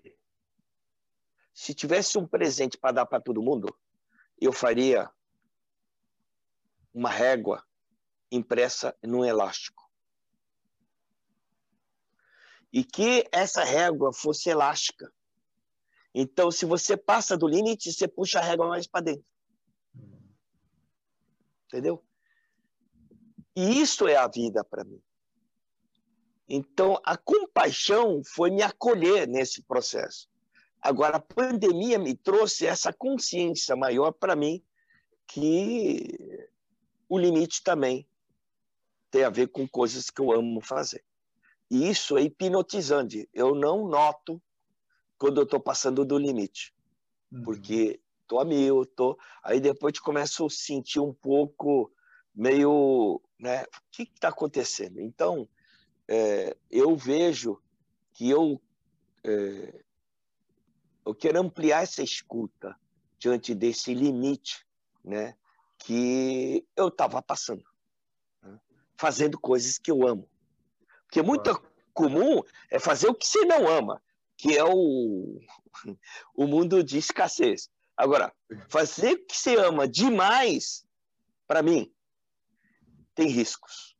[1.54, 3.75] se tivesse um presente para dar para todo mundo,
[4.39, 5.10] eu faria
[6.93, 7.65] uma régua
[8.32, 9.84] impressa num elástico.
[12.71, 15.13] E que essa régua fosse elástica.
[16.17, 19.25] Então, se você passa do limite, você puxa a régua mais para dentro.
[21.67, 22.01] Entendeu?
[23.54, 25.01] E isso é a vida para mim.
[26.47, 30.30] Então, a compaixão foi me acolher nesse processo.
[30.82, 34.63] Agora, a pandemia me trouxe essa consciência maior para mim
[35.28, 36.47] que
[37.10, 38.08] o limite também
[39.12, 41.04] tem a ver com coisas que eu amo fazer.
[41.69, 43.28] E isso é hipnotizante.
[43.34, 44.41] Eu não noto
[45.25, 46.71] quando eu estou passando do limite,
[47.31, 47.41] uhum.
[47.41, 49.17] porque tô a mil, tô.
[49.43, 51.91] Aí depois te começo a sentir um pouco
[52.35, 53.63] meio, né?
[53.63, 55.01] O que está acontecendo?
[55.01, 55.49] Então,
[56.07, 57.59] é, eu vejo
[58.13, 58.61] que eu
[59.23, 59.83] é,
[61.03, 62.75] eu quero ampliar essa escuta
[63.17, 64.63] diante desse limite,
[65.03, 65.35] né,
[65.79, 67.63] que eu estava passando,
[68.43, 68.59] né,
[68.95, 70.29] fazendo coisas que eu amo.
[71.03, 71.59] Porque muito
[71.95, 73.99] comum é fazer o que você não ama,
[74.37, 75.39] que é o,
[76.35, 77.69] o mundo de escassez.
[77.97, 78.33] Agora,
[78.69, 80.85] fazer o que você ama demais,
[81.47, 81.91] para mim,
[83.13, 83.95] tem riscos.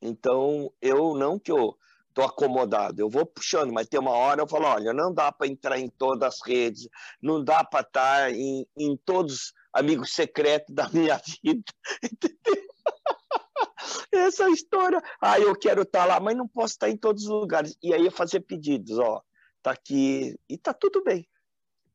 [0.00, 1.76] Então, eu não que eu
[2.08, 3.00] estou acomodado.
[3.00, 5.88] Eu vou puxando, mas tem uma hora eu falo, olha, não dá para entrar em
[5.88, 6.88] todas as redes,
[7.20, 12.70] não dá para estar tá em, em todos os amigos secretos da minha vida, entendeu?
[14.12, 15.00] Essa história.
[15.20, 17.76] Ah, eu quero estar tá lá, mas não posso estar tá em todos os lugares.
[17.82, 19.22] E aí eu fazer pedidos, ó,
[19.62, 21.28] tá aqui e tá tudo bem.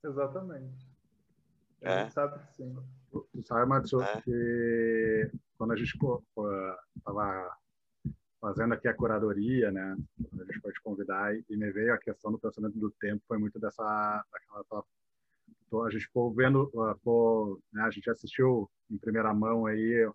[0.04, 0.88] Exatamente.
[1.84, 2.04] A é.
[2.04, 2.76] gente sabe que sim.
[3.12, 4.22] Tu sabe, Matsu, é.
[4.22, 5.98] que quando a gente
[6.98, 7.58] estava
[8.42, 9.98] fazendo aqui a curadoria, né?
[10.40, 13.60] A gente pode convidar e me veio a questão do pensamento do tempo, foi muito
[13.60, 14.84] dessa daquela
[15.84, 20.10] a gente ficou vendo, ficou, né, a gente assistiu em primeira mão aí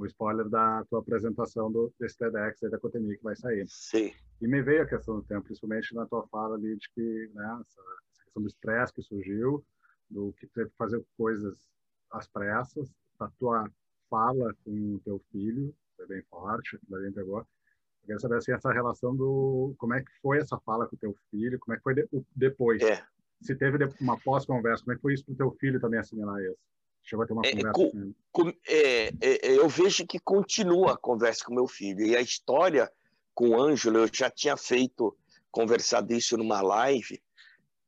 [0.00, 3.66] o spoiler da tua apresentação do desse TEDx aí da Cotemi que vai sair.
[3.68, 4.12] Sim.
[4.40, 7.58] E me veio a questão do tempo, principalmente na tua fala ali de que, né,
[7.60, 9.62] essa, essa questão do estresse que surgiu,
[10.08, 11.68] do que teve que fazer coisas
[12.10, 13.70] às pressas, a tua
[14.08, 17.40] fala com o teu filho, foi bem forte, ali pegou.
[17.40, 20.98] Eu quero saber assim, essa relação do como é que foi essa fala com o
[20.98, 22.80] teu filho, como é que foi de, depois.
[22.82, 23.04] É.
[23.42, 26.40] Se teve uma pós-conversa, como é que foi isso para o teu filho também assimilar
[26.40, 26.58] isso?
[27.02, 30.18] Chegou a ter uma é, conversa com, com, com é, é, é, Eu vejo que
[30.18, 32.04] continua a conversa com meu filho.
[32.06, 32.90] E a história
[33.34, 35.16] com o Ângelo, eu já tinha feito,
[35.50, 37.22] conversado isso numa live,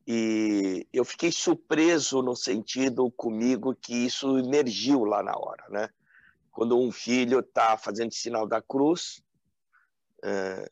[0.06, 5.88] e eu fiquei surpreso no sentido comigo que isso emergiu lá na hora, né?
[6.50, 9.22] Quando um filho está fazendo sinal da cruz,
[10.24, 10.70] é,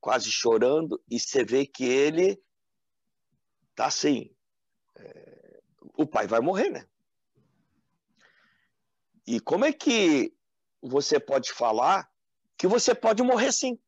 [0.00, 2.42] quase chorando, e você vê que ele
[3.74, 4.34] tá assim.
[4.96, 5.60] É,
[5.96, 6.86] o pai vai morrer, né?
[9.26, 10.34] E como é que
[10.82, 12.08] você pode falar
[12.56, 13.78] que você pode morrer sim?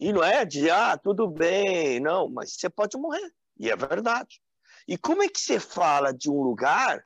[0.00, 3.32] E não é de, ah, tudo bem, não, mas você pode morrer.
[3.58, 4.40] E é verdade.
[4.86, 7.04] E como é que você fala de um lugar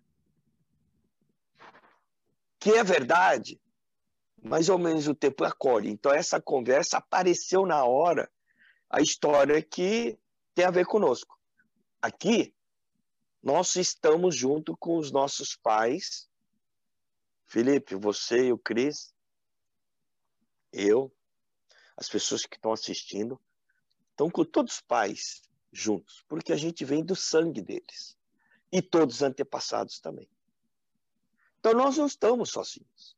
[2.59, 3.61] que é verdade
[4.43, 5.88] mais ou menos o tempo acolhe.
[5.88, 8.28] Então, essa conversa apareceu na hora,
[8.90, 10.18] a história que
[10.55, 11.38] tem a ver conosco.
[12.01, 12.53] Aqui,
[13.43, 16.28] nós estamos junto com os nossos pais,
[17.47, 19.12] Felipe, você e o Cris,
[20.72, 21.12] eu,
[21.97, 23.40] as pessoas que estão assistindo,
[24.11, 28.16] estão com todos os pais juntos, porque a gente vem do sangue deles.
[28.70, 30.28] E todos os antepassados também.
[31.59, 33.16] Então nós não estamos sozinhos.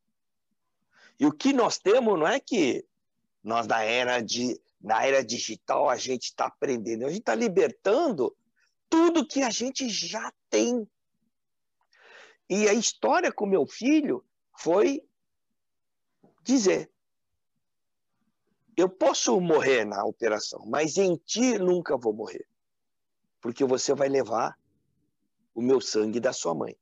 [1.18, 2.84] E o que nós temos não é que
[3.42, 8.36] nós na era de na era digital a gente está aprendendo, a gente está libertando
[8.94, 10.88] tudo que a gente já tem.
[12.48, 14.24] E a história com meu filho
[14.56, 15.02] foi
[16.44, 16.88] dizer:
[18.76, 22.46] eu posso morrer na operação, mas em ti nunca vou morrer,
[23.40, 24.56] porque você vai levar
[25.52, 26.76] o meu sangue da sua mãe.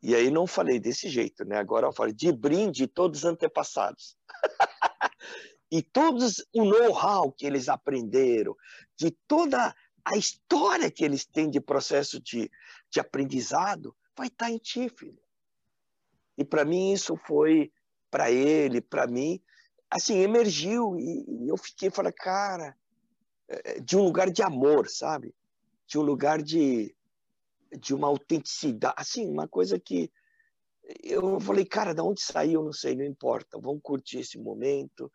[0.00, 1.56] E aí não falei desse jeito, né?
[1.56, 4.16] Agora eu falo de brinde todos os antepassados.
[5.68, 8.56] e todos o know-how que eles aprenderam,
[8.96, 9.74] de toda
[10.04, 12.50] a história que eles têm de processo de,
[12.90, 15.20] de aprendizado, vai estar em ti, filho.
[16.36, 17.72] E para mim isso foi,
[18.10, 19.40] para ele, para mim,
[19.90, 20.96] assim, emergiu.
[20.98, 22.76] E, e eu fiquei, falei, cara,
[23.48, 25.34] é, de um lugar de amor, sabe?
[25.86, 26.94] De um lugar de,
[27.78, 30.10] de uma autenticidade, assim, uma coisa que
[31.02, 35.10] eu falei, cara, de onde saiu, não sei, não importa, vamos curtir esse momento.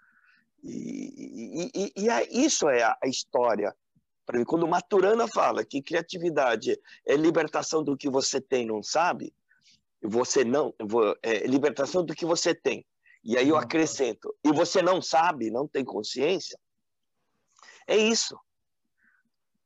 [0.64, 3.76] E, e, e, e é, isso é a, a história.
[4.28, 9.34] Para mim, quando Maturana fala que criatividade é libertação do que você tem, não sabe,
[10.02, 10.76] você não,
[11.24, 12.86] é libertação do que você tem.
[13.24, 16.60] E aí eu acrescento, e você não sabe, não tem consciência,
[17.88, 18.38] é isso.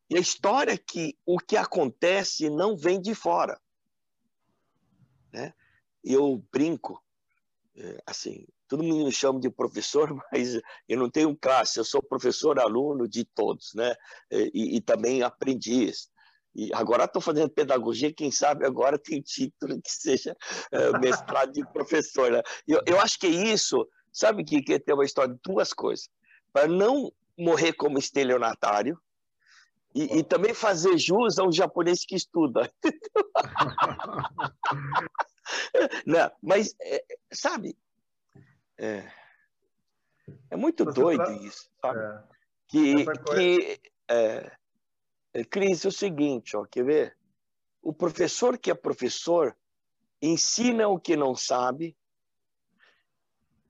[0.07, 3.59] E a história é que o que acontece não vem de fora.
[5.33, 5.55] Né?
[6.03, 7.03] Eu brinco,
[7.75, 10.55] é, assim, todo mundo me chama de professor, mas
[10.87, 13.93] eu não tenho classe, eu sou professor aluno de todos, né?
[14.31, 16.09] E, e também aprendiz.
[16.55, 20.35] E agora estou fazendo pedagogia, quem sabe agora tem título que seja
[20.71, 22.31] é, mestrado de professor.
[22.31, 22.41] Né?
[22.65, 26.09] Eu, eu acho que isso, sabe que, que tem uma história de duas coisas.
[26.53, 28.97] Para não morrer como estelionatário,
[29.93, 32.71] e, e, também fazer jus ao japonês que estuda.
[36.05, 37.03] Não, mas, é,
[37.33, 37.75] sabe,
[38.81, 39.11] é,
[40.49, 41.31] é muito Você doido tá...
[41.33, 41.99] isso, sabe?
[41.99, 42.23] É.
[42.67, 44.57] Que, que é,
[45.33, 47.17] é, Cris, é o seguinte, ó, quer ver?
[47.81, 49.55] O professor que é professor
[50.21, 51.95] ensina o que não sabe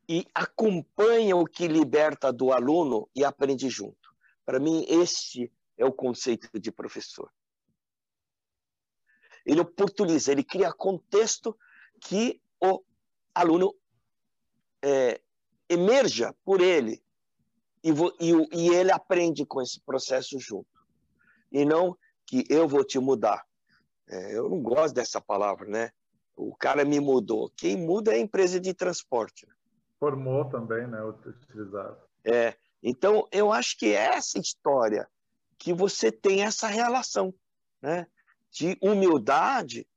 [0.07, 4.13] e acompanha o que liberta do aluno e aprende junto.
[4.45, 7.31] Para mim, esse é o conceito de professor.
[9.45, 11.57] Ele oportuniza, ele cria contexto
[11.99, 12.83] que o
[13.33, 13.75] aluno
[14.81, 15.21] é,
[15.69, 17.01] emerja por ele
[17.83, 20.67] e, e, e ele aprende com esse processo junto.
[21.51, 23.45] E não que eu vou te mudar.
[24.07, 25.91] É, eu não gosto dessa palavra, né?
[26.35, 27.51] O cara me mudou.
[27.55, 29.47] Quem muda é a empresa de transporte.
[29.99, 31.01] Formou também, né?
[31.03, 31.97] Utilizado.
[32.23, 32.55] É.
[32.81, 35.07] Então, eu acho que é essa história
[35.57, 37.33] que você tem essa relação,
[37.81, 38.07] né?
[38.49, 39.87] De humildade,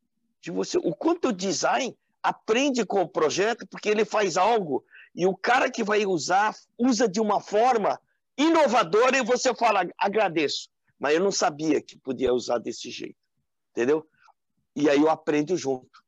[0.41, 4.83] de você, o quanto o design aprende com o projeto, porque ele faz algo
[5.15, 8.01] e o cara que vai usar usa de uma forma
[8.37, 13.19] inovadora e você fala agradeço, mas eu não sabia que podia usar desse jeito,
[13.71, 14.09] entendeu?
[14.75, 16.03] E aí eu aprendo junto.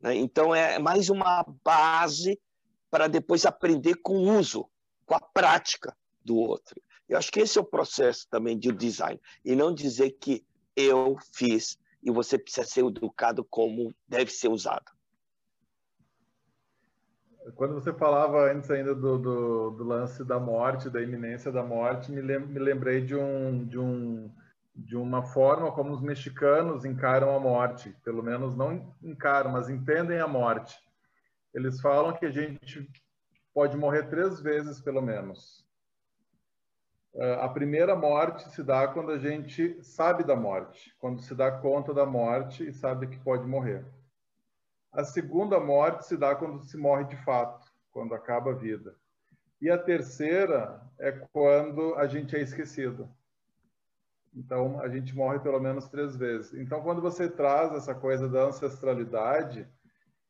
[0.00, 0.14] Né?
[0.14, 2.40] Então é mais uma base
[2.88, 4.70] para depois aprender com o uso,
[5.04, 5.94] com a prática
[6.24, 6.80] do outro.
[7.08, 9.20] Eu acho que esse é o processo também de design.
[9.44, 10.44] E não dizer que
[10.76, 14.95] eu fiz e você precisa ser educado como deve ser usado.
[17.54, 22.10] Quando você falava antes ainda do, do, do lance da morte, da iminência da morte,
[22.10, 24.34] me, lem me lembrei de, um, de, um,
[24.74, 27.94] de uma forma como os mexicanos encaram a morte.
[28.02, 30.76] Pelo menos não encaram, mas entendem a morte.
[31.54, 32.90] Eles falam que a gente
[33.54, 35.64] pode morrer três vezes, pelo menos.
[37.14, 41.50] Eh, a primeira morte se dá quando a gente sabe da morte, quando se dá
[41.50, 43.86] conta da morte e sabe que pode morrer.
[44.92, 48.94] A segunda morte se dá quando se morre de fato, quando acaba a vida.
[49.60, 53.08] E a terceira é quando a gente é esquecido.
[54.34, 56.52] Então, a gente morre pelo menos três vezes.
[56.54, 59.66] Então, quando você traz essa coisa da ancestralidade,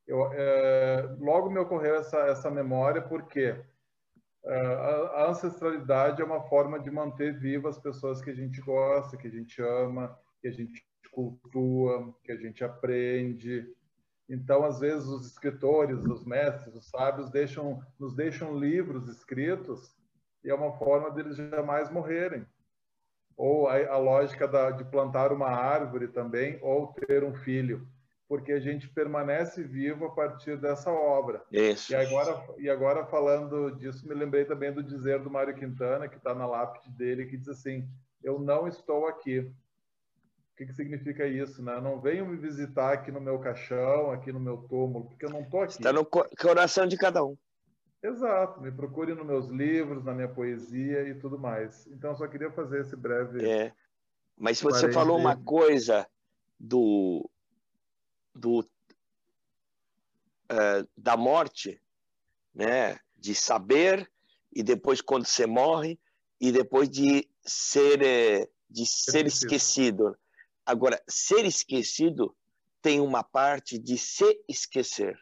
[0.07, 3.61] eu, é, logo me ocorreu essa, essa memória, porque
[4.49, 9.27] a ancestralidade é uma forma de manter vivas as pessoas que a gente gosta, que
[9.27, 13.67] a gente ama, que a gente cultua, que a gente aprende.
[14.29, 19.95] Então, às vezes, os escritores, os mestres, os sábios deixam, nos deixam livros escritos
[20.43, 22.45] e é uma forma deles jamais morrerem.
[23.37, 27.87] Ou a, a lógica da, de plantar uma árvore também, ou ter um filho,
[28.29, 31.45] porque a gente permanece vivo a partir dessa obra.
[31.53, 31.93] Isso.
[31.93, 36.16] E agora, e agora falando disso, me lembrei também do dizer do Mário Quintana, que
[36.16, 37.89] está na lápide dele, que diz assim:
[38.22, 39.53] Eu não estou aqui,
[40.57, 41.79] o que, que significa isso, né?
[41.83, 45.43] Não venham me visitar aqui no meu caixão, aqui no meu túmulo, porque eu não
[45.43, 45.75] estou aqui.
[45.75, 47.37] Está no coração de cada um.
[48.03, 48.59] Exato.
[48.63, 51.87] Me procure nos meus livros, na minha poesia e tudo mais.
[51.89, 53.47] Então, eu só queria fazer esse breve.
[53.47, 53.71] É.
[54.35, 56.09] Mas você falou uma coisa
[56.59, 57.29] do,
[58.35, 58.67] do uh,
[60.97, 61.79] da morte,
[62.55, 62.99] né?
[63.15, 64.11] De saber
[64.51, 66.01] e depois quando você morre
[66.41, 70.17] e depois de ser eh, de ser esquecido.
[70.67, 72.37] Agora, ser esquecido
[72.83, 75.17] tem uma parte de se esquecer.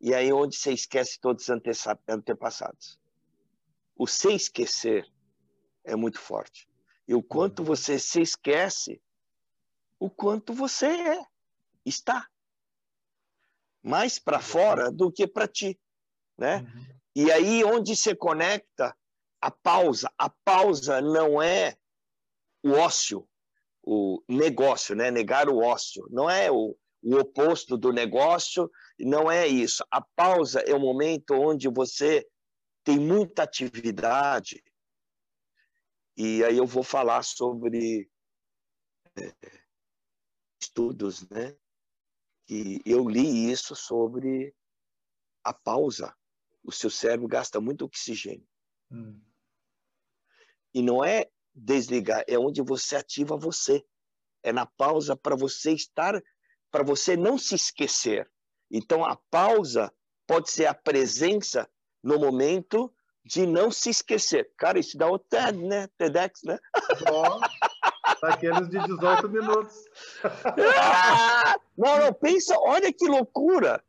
[0.00, 2.98] E aí onde você esquece todos os antepassados.
[3.96, 5.04] O se esquecer
[5.84, 6.68] é muito forte.
[7.08, 7.66] E o quanto uhum.
[7.66, 9.02] você se esquece,
[9.98, 11.26] o quanto você é,
[11.84, 12.28] está.
[13.82, 15.80] Mais para fora do que para ti.
[16.38, 16.58] Né?
[16.58, 16.86] Uhum.
[17.16, 18.96] E aí onde você conecta
[19.40, 20.12] a pausa.
[20.18, 21.76] A pausa não é
[22.62, 23.28] o ócio,
[23.86, 25.12] o negócio, né?
[25.12, 26.04] Negar o ócio.
[26.10, 28.68] Não é o, o oposto do negócio,
[28.98, 29.84] não é isso.
[29.90, 32.28] A pausa é o momento onde você
[32.82, 34.62] tem muita atividade.
[36.16, 38.10] E aí eu vou falar sobre
[39.16, 39.32] é,
[40.60, 41.56] estudos, né?
[42.48, 44.54] E eu li isso sobre
[45.44, 46.12] a pausa.
[46.64, 48.46] O seu cérebro gasta muito oxigênio.
[48.90, 49.20] Hum.
[50.74, 53.82] E não é desligar, é onde você ativa você.
[54.42, 56.22] É na pausa para você estar,
[56.70, 58.30] para você não se esquecer.
[58.70, 59.92] Então a pausa
[60.26, 61.68] pode ser a presença
[62.02, 62.92] no momento
[63.24, 64.50] de não se esquecer.
[64.56, 65.88] Cara, isso dá o TED, né?
[65.98, 66.58] TEDx, né?
[67.08, 67.40] Bom,
[68.22, 69.74] daqueles de 18 minutos.
[70.22, 73.82] ah, não, não, pensa, olha que loucura.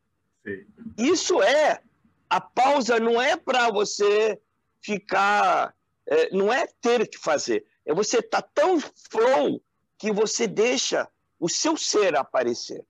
[0.44, 0.66] Sim.
[0.96, 1.80] Isso é,
[2.28, 4.40] a pausa não é para você
[4.80, 5.74] ficar
[6.08, 9.62] é, não é ter que fazer, é você estar tá tão flow
[9.98, 11.06] que você deixa
[11.38, 12.84] o seu ser aparecer,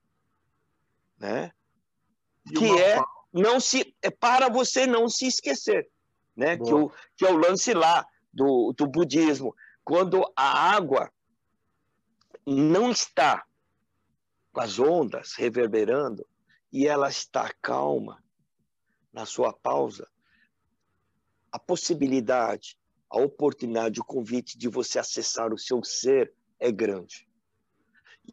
[1.18, 1.52] né?
[2.46, 3.02] E que é
[3.32, 5.90] não se é para você não se esquecer,
[6.36, 6.56] né?
[6.56, 9.54] Que, o, que é o lance lá do, do budismo,
[9.84, 11.12] quando a água
[12.46, 13.44] não está
[14.52, 16.26] com as ondas reverberando
[16.72, 18.22] e ela está calma
[19.12, 20.08] na sua pausa,
[21.50, 22.77] a possibilidade
[23.10, 27.26] a oportunidade, o convite de você acessar o seu ser é grande.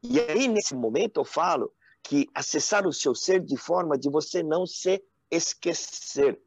[0.03, 1.73] E aí, nesse momento, eu falo
[2.03, 6.39] que acessar o seu ser de forma de você não se esquecer,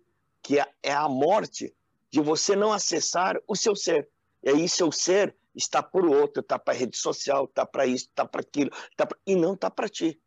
[0.43, 1.74] que é a morte
[2.11, 4.09] de você não acessar o seu ser.
[4.43, 8.24] E aí, seu ser está por outro, está para rede social, está para isso, está
[8.24, 9.18] para aquilo, tá pra...
[9.26, 10.20] e não está para ti.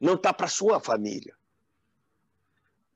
[0.00, 1.36] Não está para sua família.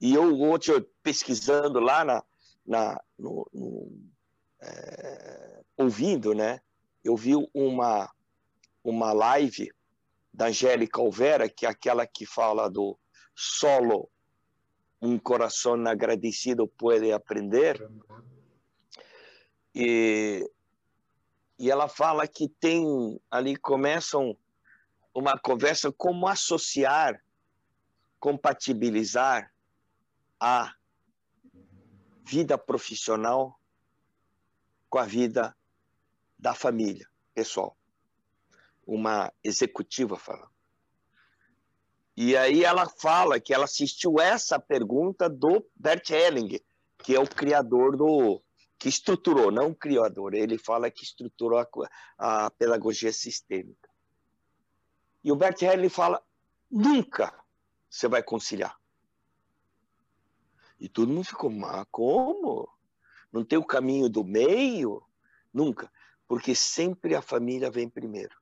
[0.01, 2.24] E eu, hoje, pesquisando lá na,
[2.66, 3.92] na, no, no,
[4.60, 6.60] é, ouvindo, né?
[7.04, 8.10] Eu vi uma,
[8.84, 9.70] uma live
[10.32, 12.98] da Angélica Olvera, que é aquela que fala do
[13.34, 14.08] solo
[15.00, 17.84] um coração agradecido pode aprender.
[19.74, 20.48] E,
[21.58, 24.36] e ela fala que tem ali começam
[25.12, 27.20] uma conversa como associar,
[28.20, 29.52] compatibilizar
[30.38, 30.72] a
[32.25, 33.59] vida profissional
[34.89, 35.57] com a vida
[36.39, 37.77] da família pessoal.
[38.87, 40.51] Uma executiva falando.
[42.16, 46.62] E aí ela fala que ela assistiu essa pergunta do Bert Hellinger,
[46.99, 48.43] que é o criador do
[48.79, 51.68] que estruturou, não o criador, ele fala que estruturou a,
[52.18, 53.89] a pedagogia sistêmica.
[55.23, 56.23] E o Bert Hellinger fala:
[56.68, 57.33] nunca
[57.89, 58.77] você vai conciliar.
[60.83, 62.68] E todo mundo ficou, mas como?
[63.33, 65.01] Não tem o caminho do meio?
[65.55, 65.89] Nunca.
[66.26, 68.37] Porque sempre a família vem primeiro.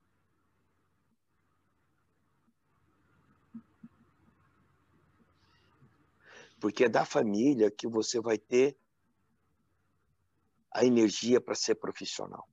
[6.58, 8.74] Porque é da família que você vai ter
[10.72, 12.48] a energia para ser profissional.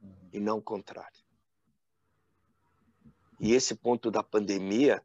[0.00, 0.30] Uhum.
[0.32, 1.22] E não o contrário.
[3.38, 5.04] E esse ponto da pandemia,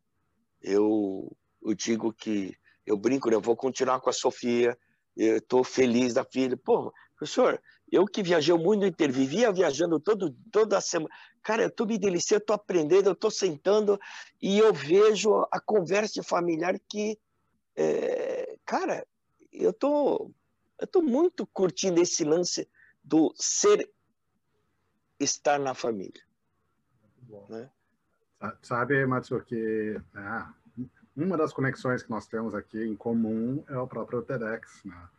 [0.62, 3.36] eu, eu digo que eu brinco, né?
[3.36, 4.78] eu vou continuar com a Sofia,
[5.16, 6.58] eu estou feliz da filha.
[6.58, 7.62] Pô, professor,
[7.92, 11.14] Eu que viajei o mundo inteiro, vivia viajando todo, toda semana.
[11.44, 14.00] Cara, eu estou me deliciando, estou aprendendo, eu estou sentando
[14.42, 17.20] e eu vejo a conversa familiar que,
[17.76, 19.06] é, cara,
[19.52, 20.32] eu tô,
[20.80, 22.68] eu tô muito curtindo esse lance
[23.04, 23.88] do ser
[25.20, 26.22] estar na família.
[27.50, 27.70] Né?
[28.62, 30.54] Sabe, Matsu, que ah,
[31.16, 35.10] uma das conexões que nós temos aqui em comum é o próprio TEDx, né?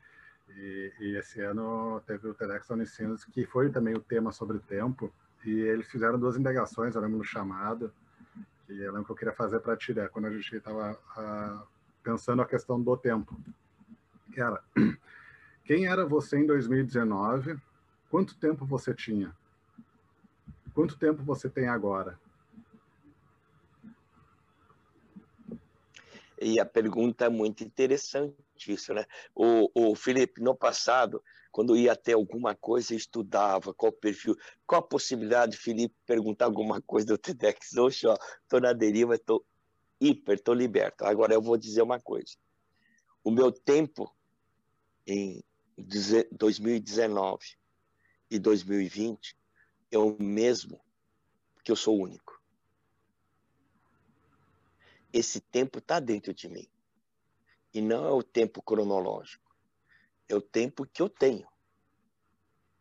[0.57, 5.13] E, e, esse ano teve o TEDx Unicinos, que foi também o tema sobre tempo,
[5.45, 7.93] e eles fizeram duas indagações, eu lembro no chamado,
[8.67, 10.09] que eu lembro que eu queria fazer para ti, né?
[10.09, 10.99] quando a gente estava
[12.03, 13.37] pensando a questão do tempo.
[14.37, 14.63] Era,
[15.65, 17.59] quem era você em 2019?
[18.11, 19.35] Quanto tempo você tinha?
[20.73, 22.19] Quanto tempo você tem agora?
[26.41, 28.35] E a pergunta é muito interessante
[28.67, 29.05] isso, né?
[29.35, 31.23] O, o Felipe, no passado,
[31.53, 36.83] quando ia ter alguma coisa, estudava qual perfil, qual a possibilidade de Felipe perguntar alguma
[36.83, 37.77] coisa do TEDx.
[37.77, 38.17] Hoje, ó,
[38.49, 39.45] tô na deriva, tô
[40.01, 41.05] hiper, tô liberto.
[41.05, 42.37] Agora eu vou dizer uma coisa.
[43.23, 44.13] O meu tempo
[45.07, 45.43] em
[46.33, 47.57] 2019
[48.31, 49.37] e 2020
[49.91, 50.81] é o mesmo,
[51.55, 52.34] porque eu sou único.
[55.15, 56.69] Esse tempo está dentro de mim.
[57.73, 59.55] E não é o tempo cronológico.
[60.29, 61.47] É o tempo que eu tenho.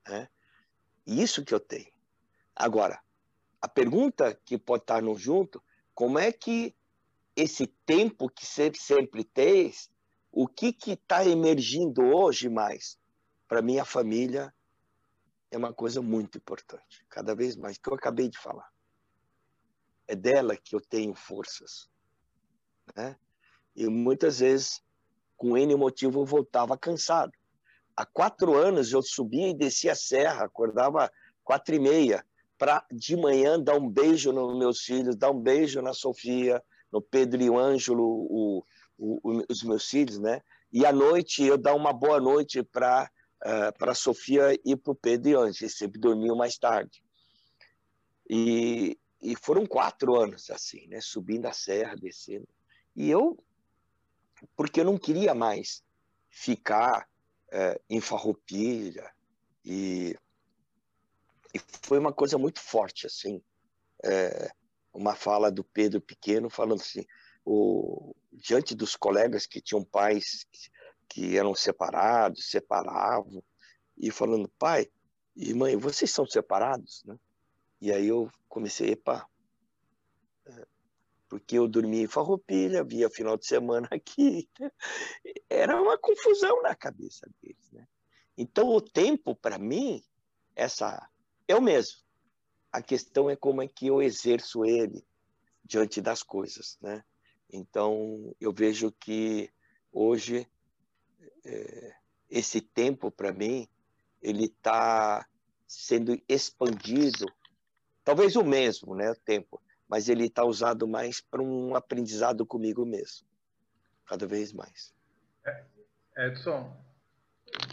[0.07, 0.27] Né?
[1.05, 1.93] Isso que eu tenho.
[2.55, 2.99] Agora,
[3.61, 5.63] a pergunta que pode estar no junto,
[5.93, 6.75] como é que
[7.35, 9.91] esse tempo que sempre, sempre tens,
[10.31, 12.99] o que está emergindo hoje mais
[13.47, 14.51] para minha família
[15.51, 18.73] é uma coisa muito importante, cada vez mais, que eu acabei de falar.
[20.07, 21.92] É dela que eu tenho forças.
[22.95, 23.15] Né?
[23.75, 24.81] E muitas vezes,
[25.35, 27.31] com N motivo, eu voltava cansado.
[27.95, 31.11] Há quatro anos eu subia e descia a serra, acordava
[31.43, 32.25] quatro e meia,
[32.57, 37.01] para de manhã dar um beijo nos meus filhos, dar um beijo na Sofia, no
[37.01, 38.65] Pedro e o Ângelo, o,
[38.97, 40.41] o, os meus filhos, né?
[40.71, 43.09] E à noite eu dar uma boa noite para
[43.45, 47.03] uh, eh, para Sofia e para o Pedro e Ângelo, eles sempre dormiam mais tarde.
[48.29, 50.99] E, e foram quatro anos assim, né?
[51.01, 52.47] Subindo a serra, descendo.
[52.95, 53.37] E eu,
[54.55, 55.83] porque eu não queria mais
[56.29, 57.07] ficar
[57.47, 59.11] uh, em Farroupilha
[59.63, 60.15] e,
[61.53, 63.37] e foi uma coisa muito forte assim.
[64.03, 64.63] Uh,
[64.93, 67.05] uma fala do Pedro Pequeno falando assim,
[67.45, 70.69] o, diante dos colegas que tinham pais que,
[71.09, 73.43] que eram separados, separavam,
[73.97, 74.89] e falando, pai
[75.35, 77.03] e mãe, vocês são separados?
[77.05, 77.17] Né?
[77.81, 79.32] E aí eu comecei, epa, é,
[81.33, 84.47] porque eu dormia em Farroupilha, via final de semana aqui,
[85.49, 87.71] era uma confusão na cabeça deles.
[87.71, 87.87] Né?
[88.37, 90.03] Então o tempo, para mim,
[90.55, 91.09] essa
[91.47, 91.97] é o mesmo.
[92.71, 95.03] A questão é como é que eu exerço ele
[95.65, 97.03] diante das coisas, né?
[97.51, 99.49] Então, eu vejo que
[99.91, 100.47] hoje
[101.43, 101.95] é,
[102.29, 103.67] esse tempo, para mim,
[104.21, 105.27] ele está
[105.67, 107.25] sendo expandido,
[108.03, 112.85] talvez o mesmo, né, o tempo, mas ele está usado mais para um aprendizado comigo
[112.85, 113.27] mesmo,
[114.05, 114.93] cada vez mais.
[115.45, 115.63] É,
[116.27, 116.75] Edson,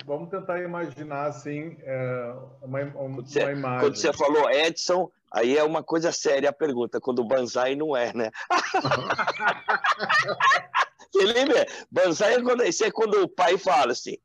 [0.05, 3.81] vamos tentar imaginar assim é, uma, uma, quando você, imagem.
[3.81, 7.97] Quando você falou Edson, Aí é uma coisa séria a pergunta, quando o Banzai não
[7.97, 8.31] é, né?
[11.13, 14.17] Felipe, Banzai é quando, isso é quando o pai fala assim,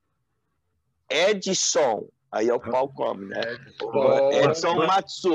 [1.10, 3.42] Edson, aí é o pau come, né?
[4.44, 5.34] Edson Matsu.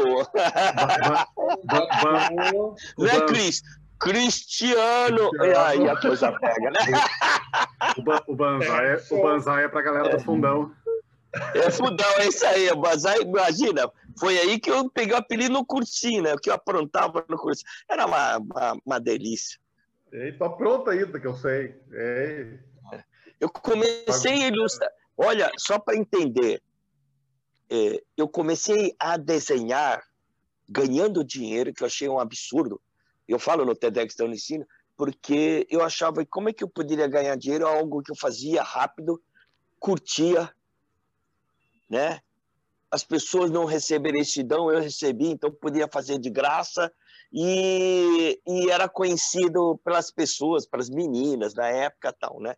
[2.99, 3.63] não é Cris?
[3.99, 5.31] Cristiano.
[5.67, 6.77] Aí a coisa pega, né?
[8.29, 10.73] O, Banzai, é, o Banzai é pra galera do fundão.
[11.55, 12.75] É fundão, é isso aí.
[12.75, 16.35] Banzai, imagina, foi aí que eu peguei o apelido no cursinho, né?
[16.41, 17.69] Que eu aprontava no cursinho.
[17.89, 19.59] Era uma, uma, uma delícia.
[20.13, 21.75] Ei, tá pronto ainda, que eu sei.
[21.93, 22.59] Ei.
[23.39, 24.91] Eu comecei a ilustrar.
[25.17, 26.63] Olha, só para entender,
[27.71, 30.03] é, eu comecei a desenhar
[30.69, 32.81] ganhando dinheiro, que eu achei um absurdo.
[33.29, 34.67] Eu falo no TEDx da Unicino,
[34.97, 39.23] porque eu achava como é que eu poderia ganhar dinheiro algo que eu fazia rápido,
[39.79, 40.53] curtia,
[41.89, 42.21] né?
[42.91, 46.93] as pessoas não receberem dão, eu recebi, então podia fazer de graça
[47.33, 52.57] e, e era conhecido pelas pessoas, pelas meninas da época tal, né?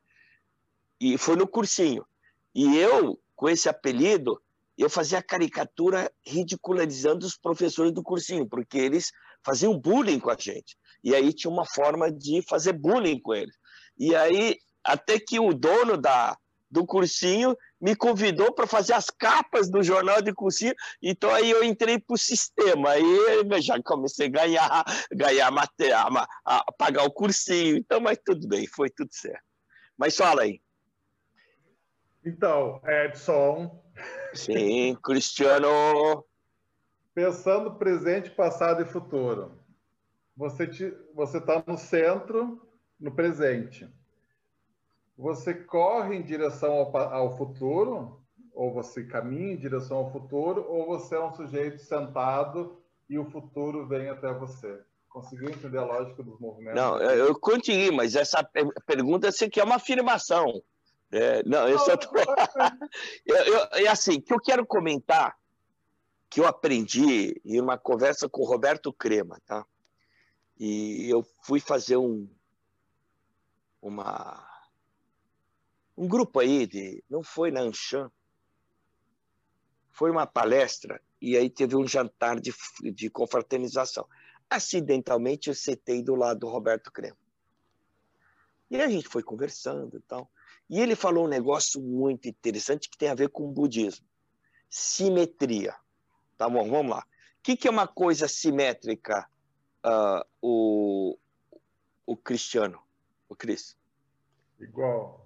[0.99, 2.07] E foi no cursinho.
[2.55, 4.41] E eu, com esse apelido,
[4.77, 9.11] eu fazia caricatura ridicularizando os professores do cursinho, porque eles
[9.45, 10.77] faziam bullying com a gente.
[11.05, 13.55] E aí tinha uma forma de fazer bullying com eles.
[13.99, 16.37] E aí, até que o dono da,
[16.71, 21.63] do cursinho me convidou para fazer as capas do jornal de cursinho, então aí eu
[21.63, 23.05] entrei para o sistema, aí
[23.61, 26.09] já comecei a ganhar, ganhar material,
[26.45, 29.43] a pagar o cursinho, então, mas tudo bem, foi tudo certo.
[29.99, 30.61] Mas fala aí.
[32.25, 33.82] Então, Edson.
[34.35, 36.25] Sim, Cristiano.
[37.15, 39.53] Pensando presente, passado e futuro.
[40.37, 42.61] Você está no centro,
[42.99, 43.89] no presente
[45.17, 48.21] você corre em direção ao, ao futuro,
[48.53, 52.79] ou você caminha em direção ao futuro, ou você é um sujeito sentado
[53.09, 54.81] e o futuro vem até você.
[55.09, 56.81] Conseguiu entender a lógica dos movimentos?
[56.81, 58.43] Não, eu consegui, mas essa
[58.87, 60.63] pergunta você quer uma afirmação.
[61.13, 61.93] É, não, eu só.
[63.73, 65.37] É assim, que eu quero comentar
[66.31, 69.67] que eu aprendi em uma conversa com o Roberto Crema, tá?
[70.59, 72.27] E eu fui fazer um,
[73.83, 74.49] uma
[75.97, 77.05] um grupo aí de.
[77.09, 78.11] Não foi na Anshan,
[79.91, 82.55] foi uma palestra e aí teve um jantar de,
[82.93, 84.09] de confraternização.
[84.49, 87.17] Acidentalmente eu sentei do lado do Roberto Crema.
[88.73, 90.31] E a gente foi conversando e tal.
[90.69, 94.07] E ele falou um negócio muito interessante que tem a ver com o budismo.
[94.69, 95.77] Simetria.
[96.37, 97.01] Tá bom, vamos lá.
[97.01, 99.29] O que, que é uma coisa simétrica,
[99.85, 101.19] uh, o,
[102.07, 102.81] o cristiano,
[103.29, 103.77] o Cris?
[104.59, 105.23] Igual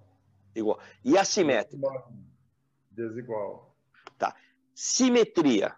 [0.59, 0.79] igual.
[1.03, 1.87] E assimétrica?
[2.91, 3.75] Desigual.
[4.17, 4.35] Tá.
[4.73, 5.75] Simetria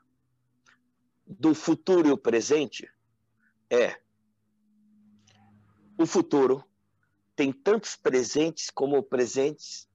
[1.26, 2.90] do futuro e o presente
[3.70, 4.00] é
[5.98, 6.64] o futuro
[7.40, 9.88] tem tantos presentes como presentes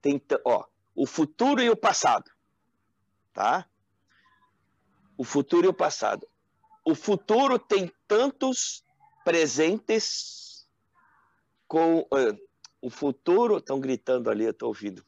[0.00, 2.30] tem ó, o futuro e o passado,
[3.32, 3.68] tá?
[5.16, 6.28] O futuro e o passado.
[6.84, 8.84] O futuro tem tantos
[9.24, 10.64] presentes
[11.66, 12.38] com uh,
[12.80, 15.04] o futuro, estão gritando ali, eu estou ouvindo,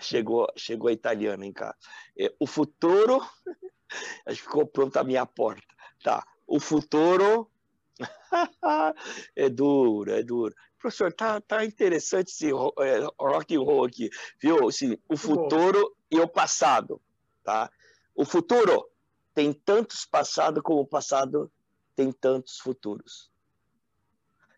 [0.00, 1.76] chegou, chegou a italiana em casa.
[2.18, 3.20] É, o futuro,
[4.24, 5.74] acho que ficou pronto a minha porta.
[6.02, 7.50] Tá, o futuro
[9.36, 10.54] é duro, é duro.
[10.78, 14.68] Professor, tá, tá interessante esse é, rock and roll aqui, viu?
[14.68, 17.00] Assim, o futuro e o passado,
[17.42, 17.70] tá?
[18.14, 18.88] O futuro
[19.32, 21.50] tem tantos passados como o passado
[21.96, 23.30] tem tantos futuros.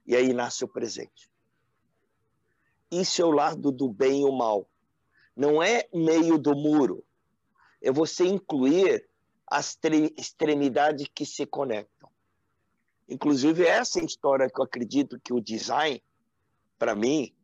[0.07, 1.31] E aí nasce o presente.
[2.91, 4.69] Isso é o lado do bem e o mal.
[5.35, 7.05] Não é meio do muro.
[7.83, 9.09] É você incluir
[9.47, 9.79] as
[10.17, 12.11] extremidades que se conectam.
[13.09, 16.03] Inclusive, essa é história que eu acredito que o design,
[16.79, 17.35] para mim,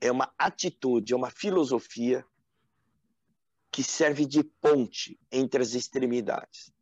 [0.00, 2.24] é uma atitude, é uma filosofia
[3.70, 6.72] que serve de ponte entre as extremidades.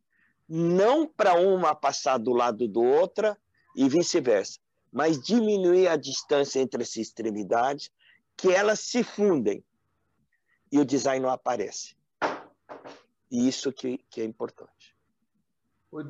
[0.47, 3.37] Não para uma passar do lado do outra
[3.75, 4.59] e vice-versa,
[4.91, 7.91] mas diminuir a distância entre as extremidades,
[8.35, 9.63] que elas se fundem
[10.71, 11.95] e o design não aparece.
[13.29, 14.95] E isso que, que é importante.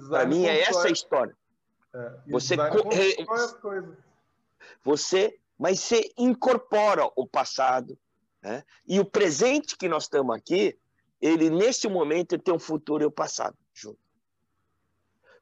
[0.10, 1.38] Para mim é essa a história.
[1.94, 2.56] É, você
[4.84, 7.98] você mas você incorpora o passado
[8.42, 8.64] né?
[8.88, 10.78] e o presente que nós estamos aqui
[11.22, 14.00] ele nesse momento tem um futuro e o passado junto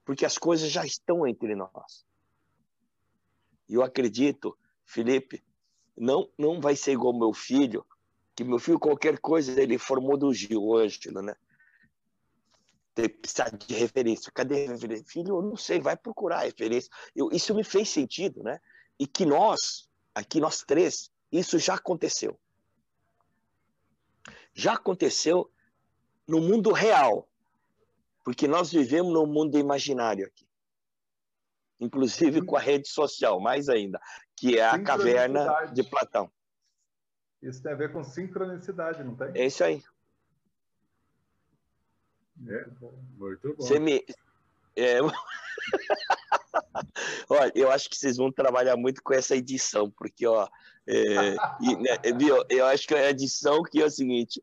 [0.06, 2.08] porque as coisas já estão entre nós
[3.68, 5.43] e eu acredito, Felipe,
[5.95, 7.86] não, não vai ser igual meu filho,
[8.36, 11.36] que meu filho, qualquer coisa, ele formou do Gil, Ângelo, né?
[12.98, 14.32] Tem precisar de referência.
[14.32, 15.06] Cadê a referência?
[15.08, 16.89] Filho, eu não sei, vai procurar referência.
[17.16, 18.60] Eu, isso me fez sentido, né?
[19.00, 22.39] E que nós, aqui nós três, isso já aconteceu.
[24.52, 25.52] Já aconteceu
[26.28, 27.30] no mundo real,
[28.26, 30.48] porque nós vivemos no mundo imaginário aqui
[31.80, 34.02] inclusive com a rede social, mais ainda,
[34.36, 36.28] que é a caverna de Platão.
[37.39, 39.30] Isso tem a ver com sincronicidade, não tem?
[39.36, 39.84] É isso aí.
[42.47, 42.67] É,
[43.17, 43.55] muito bom.
[43.57, 44.05] Você me...
[44.75, 44.99] É...
[47.29, 50.47] Olha, eu acho que vocês vão trabalhar muito com essa edição, porque, ó,
[50.88, 54.41] é, e, né, viu, eu acho que é a edição que é o seguinte,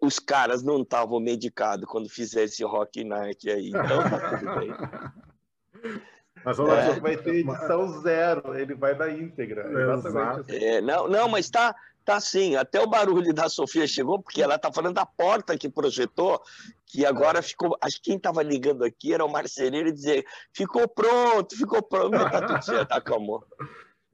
[0.00, 4.70] os caras não estavam medicados quando fizeram esse Rock Night aí, então tá tudo bem.
[6.44, 9.94] Mas é, vai ter edição zero, ele vai na íntegra.
[9.94, 10.54] Assim.
[10.54, 11.74] É, não, não, mas tá,
[12.06, 12.54] tá sim.
[12.54, 16.40] Até o barulho da Sofia chegou, porque ela tá falando da porta que projetou,
[16.86, 17.76] que agora ficou.
[17.80, 22.12] Acho que quem estava ligando aqui era o marceneiro e dizer: ficou pronto, ficou pronto,
[22.12, 23.44] tá tudo certo, acalmou.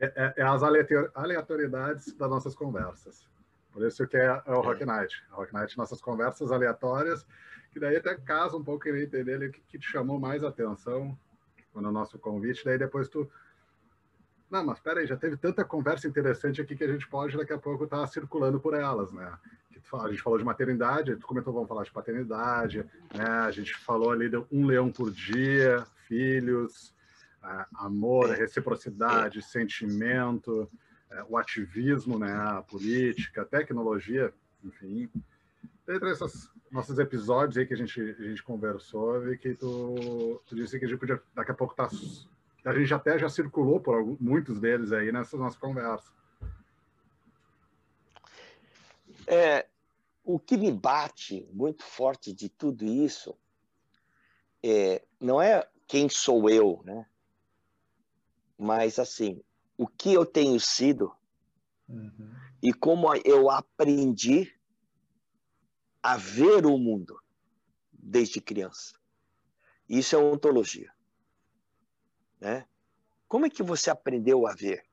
[0.01, 3.29] É, é, é, as aleatoriedades das nossas conversas.
[3.71, 5.15] Por isso que é, é o Rock Night.
[5.33, 7.25] O Rock Night, nossas conversas aleatórias,
[7.71, 11.17] que daí até casa um pouco queria entender o que, que te chamou mais atenção
[11.75, 13.31] no nosso convite, daí depois tu
[14.53, 17.59] Não, mas peraí, já teve tanta conversa interessante aqui que a gente pode daqui a
[17.59, 19.33] pouco estar tá circulando por elas, né?
[19.95, 22.85] A gente falou de maternidade, tu comentou, vamos falar de paternidade,
[23.15, 23.25] né?
[23.25, 26.95] A gente falou ali de um leão por dia, filhos,
[27.43, 30.71] é, amor, reciprocidade, sentimento,
[31.11, 32.35] é, o ativismo, né?
[32.35, 35.09] A política, tecnologia, enfim.
[35.87, 40.55] Dentre esses nossos episódios aí que a gente, a gente conversou, e que tu, tu
[40.55, 41.89] disse que a gente podia, daqui a pouco, tá,
[42.65, 46.13] a gente até já circulou por alguns, muitos deles aí nessas nossas conversas.
[49.27, 49.67] É,
[50.25, 53.37] o que me bate muito forte de tudo isso
[54.63, 57.07] é, não é quem sou eu, né?
[58.57, 59.43] Mas, assim,
[59.77, 61.13] o que eu tenho sido
[61.89, 62.33] uhum.
[62.63, 64.55] e como eu aprendi
[66.03, 67.21] a ver o mundo
[67.93, 68.95] desde criança.
[69.89, 70.93] Isso é ontologia.
[72.43, 72.67] Né?
[73.29, 74.85] Como é que você aprendeu a ver?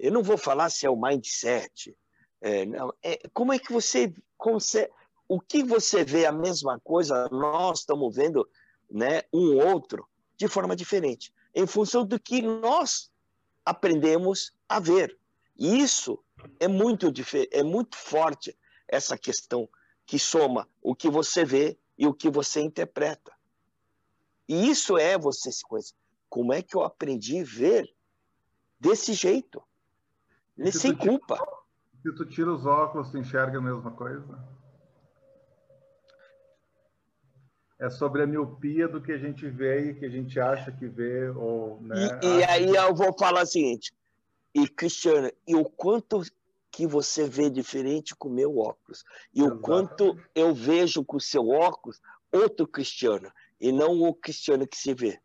[0.00, 1.96] Eu não vou falar se é o mindset,
[2.40, 4.92] é, não, é, como é que você, consegue,
[5.28, 8.48] o que você vê a mesma coisa, nós estamos vendo
[8.90, 13.12] né, um outro de forma diferente, em função do que nós
[13.64, 15.16] aprendemos a ver.
[15.56, 16.18] E isso
[16.58, 17.12] é muito,
[17.52, 18.58] é muito forte,
[18.88, 19.68] essa questão
[20.04, 23.32] que soma o que você vê e o que você interpreta.
[24.48, 26.01] E isso é você se conhecer.
[26.32, 27.94] Como é que eu aprendi a ver
[28.80, 29.62] desse jeito?
[30.70, 31.36] Sem culpa.
[32.02, 34.42] Se tu tira os óculos, tu enxerga a mesma coisa?
[37.78, 40.88] É sobre a miopia do que a gente vê e que a gente acha que
[40.88, 41.28] vê.
[41.28, 42.78] Ou, né, e, e aí que...
[42.78, 43.92] eu vou falar o seguinte,
[44.54, 46.22] e Cristiano, e o quanto
[46.70, 49.04] que você vê diferente com o meu óculos,
[49.34, 49.54] e Exato.
[49.54, 52.00] o quanto eu vejo com o seu óculos
[52.32, 53.30] outro Cristiano,
[53.60, 55.20] e não o Cristiano que se vê.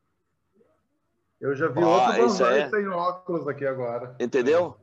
[1.39, 2.69] Eu já vi outro Banzai é...
[2.69, 4.15] sem óculos aqui agora.
[4.19, 4.75] Entendeu?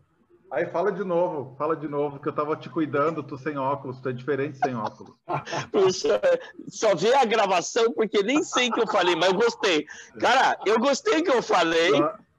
[0.51, 4.01] Aí fala de novo, fala de novo, que eu tava te cuidando, tu sem óculos,
[4.01, 5.13] tu é diferente sem óculos.
[5.73, 6.21] Puxa,
[6.69, 9.85] só vi a gravação porque nem sei que eu falei, mas eu gostei.
[10.21, 11.91] Cara, eu gostei que eu falei,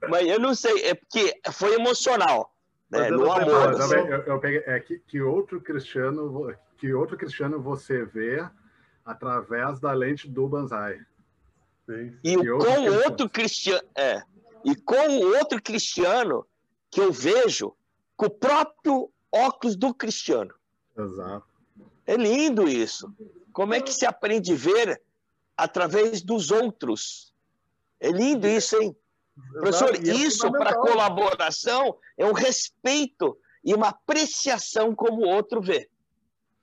[0.07, 2.55] mas eu não sei, é porque foi emocional.
[2.89, 3.09] Né?
[3.09, 3.73] No amor.
[3.91, 8.47] eu, eu peguei, é, que, que, outro cristiano, que outro cristiano você vê
[9.03, 10.99] através da lente do Banzai.
[11.85, 12.17] Sim.
[12.23, 14.21] E com outro, outro cristiano, é,
[14.63, 16.45] e com outro cristiano
[16.89, 17.75] que eu vejo
[18.17, 20.53] com o próprio óculos do cristiano.
[20.97, 21.45] Exato.
[22.05, 23.13] É lindo isso.
[23.51, 25.01] Como é que se aprende a ver
[25.55, 27.33] através dos outros?
[27.99, 28.95] É lindo isso, hein?
[29.37, 29.51] Exato.
[29.51, 35.89] Professor, é isso para colaboração é um respeito e uma apreciação como o outro vê.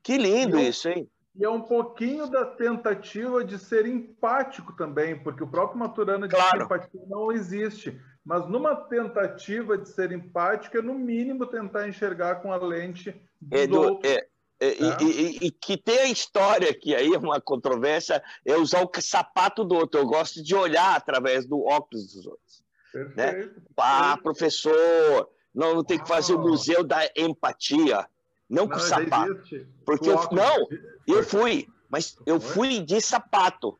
[0.03, 1.09] Que lindo isso, hein?
[1.35, 6.37] E é um pouquinho da tentativa de ser empático também, porque o próprio Maturana diz
[6.37, 6.59] claro.
[6.59, 7.99] que empatia não existe.
[8.24, 13.80] Mas numa tentativa de ser empático, é no mínimo tentar enxergar com a lente do
[13.80, 14.09] outro.
[14.09, 14.28] É,
[14.61, 14.99] é, tá?
[15.01, 18.91] e, e, e, que tem a história, que aí é uma controvérsia, é usar o
[19.01, 20.01] sapato do outro.
[20.01, 22.62] Eu gosto de olhar através do óculos dos outros.
[22.93, 23.59] Perfeito.
[23.59, 23.66] Né?
[23.76, 28.07] Ah, professor, não, não tem que fazer o museu da empatia.
[28.49, 29.66] Não com não, sapato.
[29.84, 30.68] Porque eu, não,
[31.07, 33.78] eu fui, mas eu fui de sapato.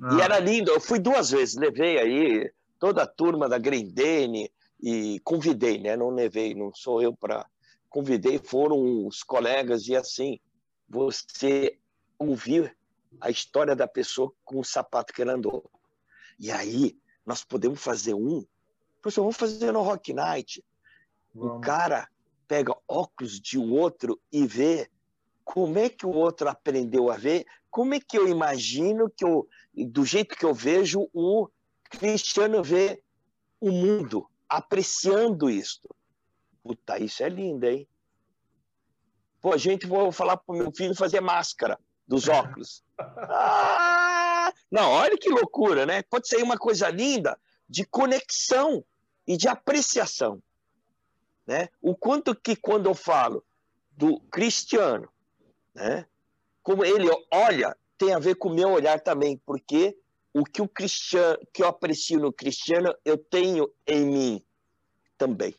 [0.00, 0.24] E ah.
[0.24, 0.70] era lindo.
[0.70, 4.50] Eu fui duas vezes, levei aí toda a turma da Grendene
[4.80, 5.96] e convidei, né?
[5.96, 7.46] Não levei, não sou eu para
[7.88, 10.38] convidei, foram os colegas e assim,
[10.88, 11.78] você
[12.18, 12.76] ouvir
[13.20, 15.70] a história da pessoa com o sapato que ela andou.
[16.38, 18.44] E aí nós podemos fazer um,
[19.00, 20.64] professor, vamos fazer no Rock Night.
[21.34, 21.56] Vamos.
[21.56, 22.08] O cara
[22.48, 24.90] pega óculos de outro e vê
[25.44, 29.46] como é que o outro aprendeu a ver, como é que eu imagino que eu,
[29.74, 31.48] do jeito que eu vejo, o
[31.90, 33.02] Cristiano vê
[33.60, 35.88] o mundo apreciando isto.
[36.62, 37.86] Puta, isso é lindo, hein?
[39.40, 42.82] Pô, gente, vou falar pro meu filho fazer máscara dos óculos.
[43.30, 44.52] Ah!
[44.70, 46.02] Não, olha que loucura, né?
[46.02, 47.38] Pode ser uma coisa linda
[47.68, 48.84] de conexão
[49.26, 50.42] e de apreciação.
[51.48, 51.68] Né?
[51.80, 53.42] O quanto que quando eu falo
[53.96, 55.08] do cristiano,
[55.74, 56.04] né?
[56.62, 59.96] como ele olha, tem a ver com o meu olhar também, porque
[60.34, 64.44] o que o cristiano, que eu aprecio no cristiano, eu tenho em mim
[65.16, 65.54] também.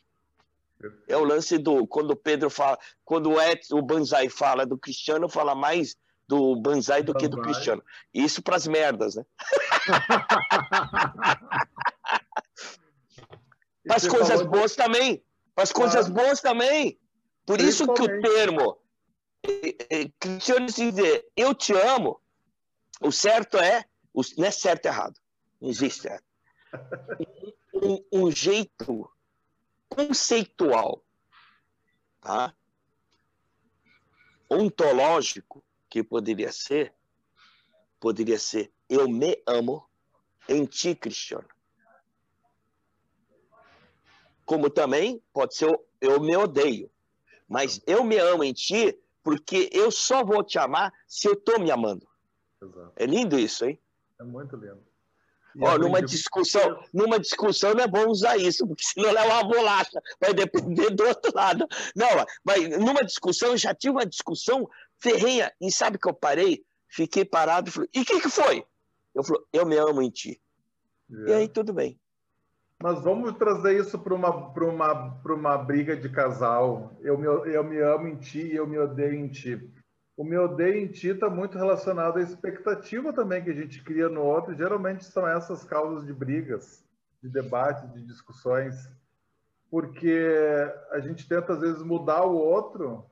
[1.08, 3.38] É o lance do quando Pedro fala, quando o,
[3.72, 5.96] o Banzai fala do cristiano, fala mais
[6.28, 7.82] do Banzai do que do cristiano.
[8.14, 9.26] Isso para as merdas, né?
[14.08, 14.76] coisas boas de...
[14.76, 15.20] também.
[15.60, 16.98] Para as coisas boas também.
[17.44, 18.78] Por isso que o termo
[19.42, 22.18] é, é, cristiano dizer eu te amo,
[22.98, 23.84] o certo é
[24.38, 25.20] não é certo e errado.
[25.60, 26.24] Não existe certo.
[27.74, 29.10] Um, um, jeito
[29.86, 31.04] conceitual,
[32.22, 32.54] tá?
[34.48, 36.94] ontológico que poderia ser,
[38.00, 39.86] poderia ser eu me amo
[40.48, 41.48] em ti, Cristiano.
[44.50, 46.90] Como também pode ser eu me odeio.
[47.48, 51.60] Mas eu me amo em ti porque eu só vou te amar se eu estou
[51.60, 52.04] me amando.
[52.60, 52.92] Exato.
[52.96, 53.78] É lindo isso, hein?
[54.18, 54.82] É muito lindo.
[55.60, 60.02] Ó, numa discussão, numa discussão não é bom usar isso, porque senão leva uma bolacha,
[60.20, 61.64] vai depender do outro lado.
[61.94, 62.08] Não,
[62.42, 66.64] mas numa discussão, eu já tive uma discussão ferrenha, e sabe que eu parei?
[66.88, 68.66] Fiquei parado e falei, e o que, que foi?
[69.14, 70.42] Eu falei, eu me amo em ti.
[71.08, 71.30] É.
[71.30, 72.00] E aí tudo bem.
[72.82, 76.96] Mas vamos trazer isso para uma, uma, uma briga de casal.
[77.00, 79.70] Eu me, eu me amo em ti e eu me odeio em ti
[80.20, 84.06] o meu odeio em ti está muito relacionado à expectativa também que a gente cria
[84.06, 84.54] no outro.
[84.54, 86.84] Geralmente são essas causas de brigas,
[87.22, 88.76] de debates, de discussões,
[89.70, 90.22] porque
[90.90, 93.06] a gente tenta às vezes mudar o outro,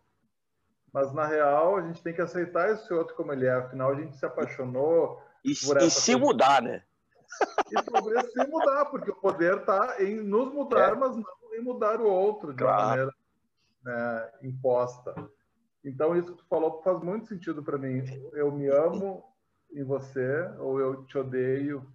[0.92, 3.52] mas na real a gente tem que aceitar esse outro como ele é.
[3.52, 6.18] Afinal, a gente se apaixonou e, e se coisa.
[6.18, 6.82] mudar, né?
[7.70, 10.94] E sobre se mudar, porque o poder está em nos mudar, é.
[10.94, 11.24] mas não
[11.54, 12.78] em mudar o outro de claro.
[12.78, 13.14] uma maneira
[13.84, 15.14] né, imposta.
[15.84, 18.02] Então, isso que tu falou faz muito sentido para mim.
[18.32, 19.24] Eu me amo
[19.72, 21.86] em você, ou eu te odeio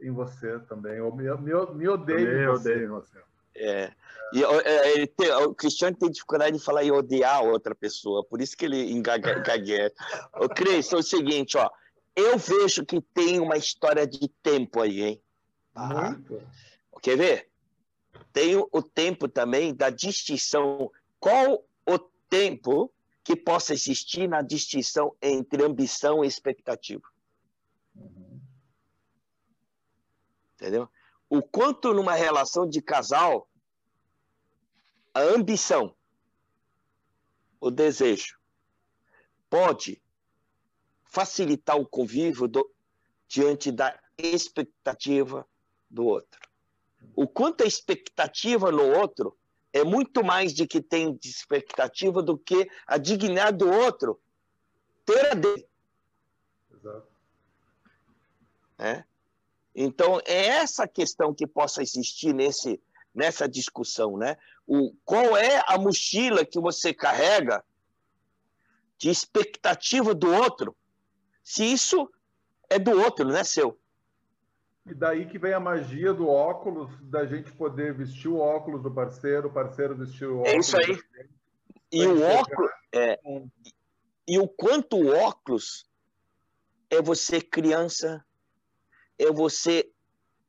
[0.00, 2.72] em você também, ou me, me, me odeio eu em você.
[2.72, 3.18] Odeio em você.
[3.56, 3.92] É.
[4.32, 8.40] E é, ele tem, o Cristiano tem dificuldade de falar e odiar outra pessoa, por
[8.40, 9.92] isso que ele engagueia.
[10.40, 11.70] o Cris, é o seguinte, ó,
[12.16, 15.22] eu vejo que tem uma história de tempo aí, hein?
[15.72, 16.10] Tá?
[16.10, 16.42] Muito.
[17.02, 17.50] Quer ver?
[18.32, 20.90] Tem o tempo também da distinção.
[21.18, 21.98] Qual o
[22.28, 22.92] tempo
[23.24, 27.08] que possa existir na distinção entre ambição e expectativa.
[27.96, 28.40] Uhum.
[30.54, 30.90] Entendeu?
[31.30, 33.48] O quanto numa relação de casal
[35.14, 35.96] a ambição,
[37.60, 38.38] o desejo,
[39.48, 40.02] pode
[41.14, 42.68] facilitar o convívio do,
[43.28, 45.46] diante da expectativa
[45.88, 46.40] do outro.
[47.14, 49.38] O quanto a expectativa no outro
[49.72, 54.20] é muito mais de que tem de expectativa do que a dignidade do outro
[55.06, 55.68] ter a dele.
[56.72, 57.06] Exato.
[58.76, 59.04] É?
[59.72, 62.80] Então, é essa questão que possa existir nesse,
[63.14, 64.16] nessa discussão.
[64.16, 64.36] Né?
[64.66, 67.64] O, qual é a mochila que você carrega
[68.98, 70.76] de expectativa do outro,
[71.44, 72.10] se isso
[72.70, 73.78] é do outro, não é seu?
[74.86, 78.90] E daí que vem a magia do óculos, da gente poder vestir o óculos do
[78.90, 80.54] parceiro, o parceiro vestir o óculos.
[80.54, 80.98] É isso aí.
[81.92, 82.70] E o óculos.
[82.92, 83.20] É,
[84.26, 85.86] e o quanto o óculos
[86.90, 88.24] é você criança,
[89.18, 89.90] é você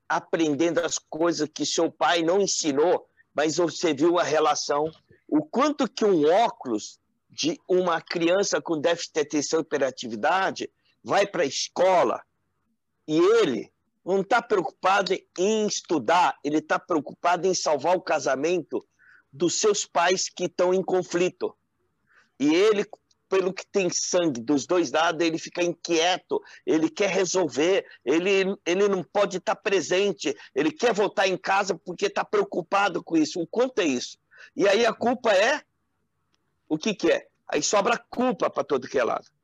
[0.08, 4.90] aprendendo as coisas que seu pai não ensinou, mas você viu a relação.
[5.28, 10.70] O quanto que um óculos de uma criança com déficit de atenção e hiperatividade
[11.06, 12.20] vai para a escola
[13.08, 13.72] e ele
[14.04, 18.84] não está preocupado em estudar, ele está preocupado em salvar o casamento
[19.32, 21.56] dos seus pais que estão em conflito.
[22.40, 22.86] E ele,
[23.30, 28.88] pelo que tem sangue dos dois lados, ele fica inquieto, ele quer resolver, ele, ele
[28.88, 33.40] não pode estar tá presente, ele quer voltar em casa porque está preocupado com isso.
[33.40, 34.18] O quanto é isso?
[34.56, 35.62] E aí a culpa é
[36.68, 37.28] o que, que é?
[37.48, 39.35] Aí sobra culpa para todo que é lado.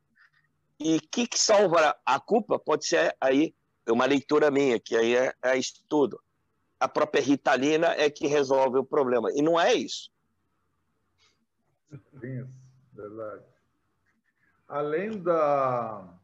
[0.84, 3.54] E o que, que salva a culpa pode ser aí
[3.88, 6.20] uma leitura minha, que aí é, é estudo.
[6.80, 9.30] A própria Ritalina é que resolve o problema.
[9.32, 10.10] E não é isso.
[12.22, 12.48] Isso,
[12.92, 13.44] verdade.
[14.66, 16.18] Além da.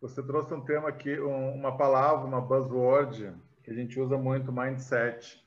[0.00, 5.44] Você trouxe um tema aqui, uma palavra, uma buzzword, que a gente usa muito, mindset,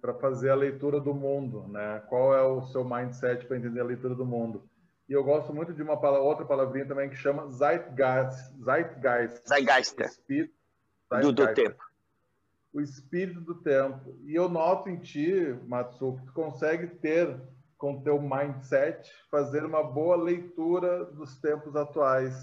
[0.00, 1.66] para fazer a leitura do mundo.
[1.68, 2.02] Né?
[2.08, 4.62] Qual é o seu mindset para entender a leitura do mundo?
[5.12, 8.56] E eu gosto muito de uma palavra, outra palavrinha também que chama Zeitgeist.
[8.64, 9.46] Zeitgeist.
[9.46, 10.00] Zeitgeist.
[10.00, 10.54] Espírito,
[11.12, 11.20] Zeitgeist.
[11.20, 11.84] Do, do tempo.
[12.72, 14.18] O espírito do tempo.
[14.24, 17.38] E eu noto em ti, Matsu, que tu consegue ter,
[17.76, 22.34] com teu mindset, fazer uma boa leitura dos tempos atuais.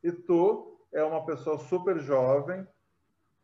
[0.00, 2.64] E tu é uma pessoa super jovem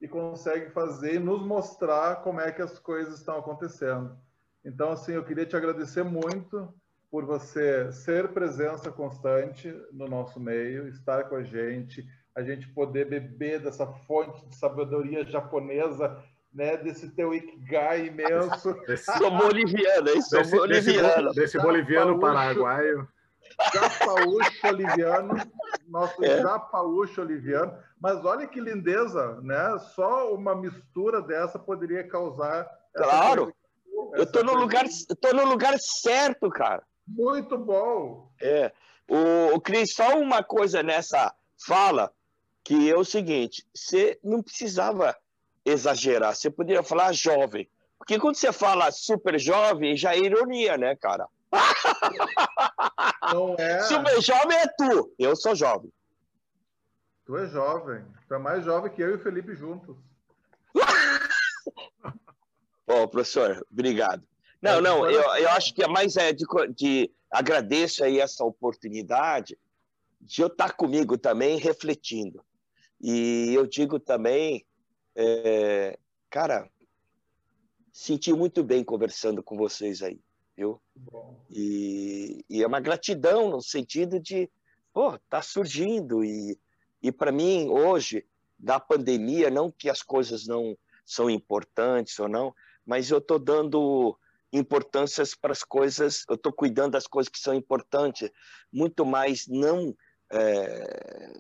[0.01, 4.17] e consegue fazer e nos mostrar como é que as coisas estão acontecendo.
[4.65, 6.73] Então, assim, eu queria te agradecer muito
[7.13, 12.03] por você ser presença constante no nosso meio, estar com a gente,
[12.35, 16.19] a gente poder beber dessa fonte de sabedoria japonesa,
[16.51, 18.75] né, desse teu ikigai imenso.
[19.19, 20.23] sou boliviano, hein?
[20.23, 21.29] Sou desse, boliviano.
[21.29, 23.07] Desse, desse boliviano paraguaio.
[23.75, 25.35] Japaúcho boliviano,
[25.89, 26.41] nosso é.
[26.41, 27.77] japaúcho boliviano.
[28.01, 29.79] Mas olha que lindeza, né?
[29.95, 32.67] Só uma mistura dessa poderia causar.
[32.95, 33.55] Claro.
[34.15, 34.87] Eu tô no lugar,
[35.21, 36.83] tô no lugar certo, cara.
[37.07, 38.31] Muito bom.
[38.41, 38.73] É.
[39.09, 41.35] O, o Cris, só uma coisa nessa
[41.67, 42.13] fala,
[42.65, 45.17] que é o seguinte: você não precisava
[45.65, 47.69] exagerar, você poderia falar jovem.
[47.99, 51.29] Porque quando você fala super jovem, já é ironia, né, cara?
[53.33, 53.83] Não é.
[53.87, 55.93] Super jovem é tu, eu sou jovem.
[57.25, 59.97] Tu é jovem, tu é mais jovem que eu e o Felipe juntos.
[62.85, 64.27] Bom, professor, obrigado.
[64.63, 66.47] Não, não, eu, eu acho que é mais é de,
[66.77, 69.59] de agradeço aí essa oportunidade
[70.21, 72.45] de eu estar comigo também refletindo.
[73.01, 74.65] E eu digo também,
[75.17, 75.99] é,
[76.31, 76.71] cara,
[77.93, 80.21] senti muito bem conversando com vocês aí,
[80.57, 80.81] viu?
[81.51, 84.49] E, e, é uma gratidão no sentido de,
[84.93, 86.57] pô, tá surgindo e,
[87.03, 88.25] e para mim hoje
[88.57, 92.55] da pandemia, não que as coisas não são importantes ou não,
[92.87, 94.17] mas eu tô dando
[94.53, 98.31] importâncias para as coisas, eu estou cuidando das coisas que são importantes,
[98.73, 99.97] muito mais não.
[100.31, 101.33] É,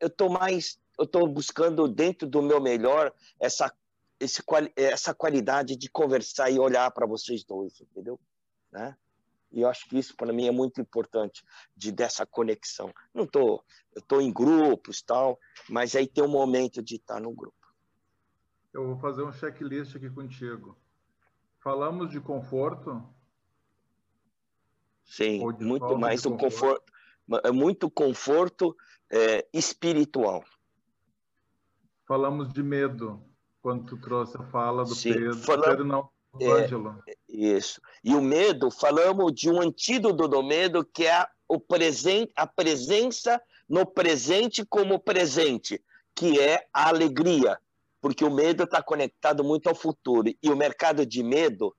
[0.00, 3.72] eu estou mais, eu estou buscando dentro do meu melhor essa,
[4.20, 4.42] esse,
[4.76, 8.20] essa qualidade de conversar e olhar para vocês dois, entendeu?
[8.70, 8.96] Né?
[9.52, 11.42] E eu acho que isso para mim é muito importante
[11.74, 12.92] de dessa conexão.
[13.14, 15.38] Não tô, eu estou em grupos tal,
[15.68, 17.56] mas aí tem um momento de estar no grupo.
[18.74, 20.76] Eu vou fazer um checklist aqui contigo.
[21.66, 23.02] Falamos de conforto?
[25.02, 26.92] Sim, muito mais do conforto.
[27.26, 28.76] conforto, muito conforto
[29.10, 30.44] é, espiritual.
[32.06, 33.20] Falamos de medo,
[33.60, 37.02] quando tu trouxe a fala do Sim, Pedro, falamos, Pedro não, do é, Ângelo.
[37.28, 37.80] Isso.
[38.04, 43.42] E o medo, falamos de um antídoto do medo, que é o presente, a presença
[43.68, 47.58] no presente como presente, que é a alegria
[48.06, 50.32] porque o medo está conectado muito ao futuro.
[50.40, 51.74] E o mercado de medo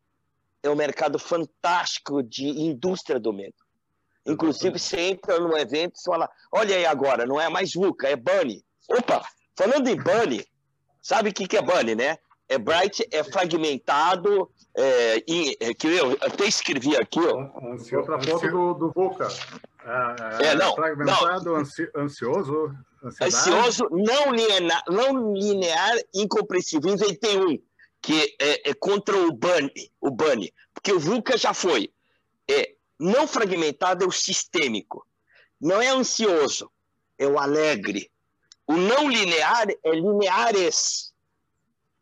[0.61, 3.55] é um mercado fantástico de indústria do medo.
[4.25, 8.17] Inclusive, você entra num evento e fala: olha aí agora, não é mais VUCA, é
[8.17, 8.61] Bunny.
[8.89, 9.23] Opa,
[9.57, 10.45] falando em Bunny,
[11.01, 12.17] sabe o que, que é Bunny, né?
[12.49, 17.38] É bright, é fragmentado, é, e, é, que eu até escrevi aqui, ó.
[17.99, 19.30] Outra foto do, do VUCA.
[20.41, 22.03] É, é, não, fragmentado, não.
[22.03, 22.75] ansioso,
[23.22, 26.91] Ansioso, não linear, não linear, incompreensível.
[26.91, 27.60] Inventei um
[28.01, 31.91] que é, é, contra o Bunny, o Bunny, porque o VUCA já foi.
[32.49, 35.05] É, não fragmentado é o sistêmico.
[35.60, 36.72] Não é ansioso,
[37.18, 38.12] é o alegre.
[38.66, 41.14] O não linear é lineares.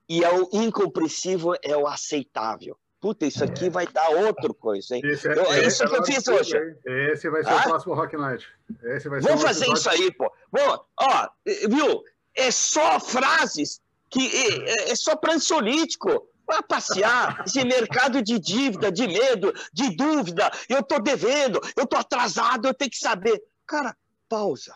[0.08, 2.78] E é o incompreensível é o aceitável.
[3.06, 5.02] Puta, isso aqui vai dar outra coisa, hein?
[5.06, 6.58] Esse é, eu, é isso que eu fiz hoje.
[6.84, 7.58] Esse vai ser ah?
[7.58, 8.48] o próximo Rock Night.
[8.82, 10.34] Esse vai Vamos fazer isso aí, pô.
[10.52, 11.30] Bom, ó,
[11.70, 12.04] viu?
[12.34, 13.80] É só frases
[14.10, 16.28] que é, é só para ansiolítico.
[16.48, 20.52] Vai passear, esse mercado de dívida, de medo, de dúvida.
[20.68, 23.40] Eu tô devendo, eu tô atrasado, eu tenho que saber.
[23.68, 23.96] Cara,
[24.28, 24.76] pausa.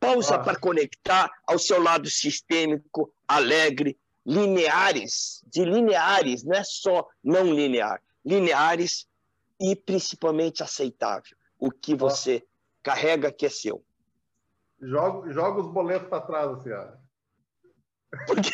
[0.00, 0.38] Pausa ah.
[0.38, 8.02] para conectar ao seu lado sistêmico, alegre, lineares, de lineares, não é só não linear,
[8.24, 9.06] lineares
[9.60, 11.36] e principalmente aceitável.
[11.58, 12.44] O que você
[12.82, 13.82] carrega que é seu.
[14.80, 16.70] Joga, joga os boletos para trás, assim.
[18.26, 18.50] Porque...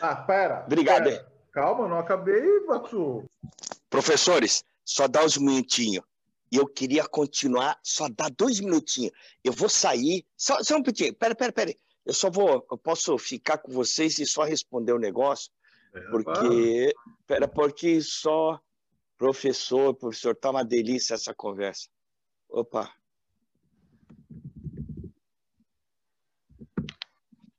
[0.00, 0.64] ah, pera.
[0.64, 1.04] Obrigado.
[1.04, 1.32] Pera.
[1.52, 3.28] Calma, não acabei, Batsu.
[3.90, 6.04] Professores, só dá uns minutinhos.
[6.50, 9.12] E eu queria continuar, só dá dois minutinhos.
[9.42, 10.24] Eu vou sair.
[10.36, 11.14] Só, só um pouquinho.
[11.14, 11.74] Pera, pera, pera.
[12.04, 15.50] Eu só vou, eu posso ficar com vocês e só responder o negócio,
[15.94, 16.94] é, porque,
[17.26, 18.60] pera, porque só
[19.16, 21.88] professor, professor, tá uma delícia essa conversa.
[22.48, 22.92] Opa.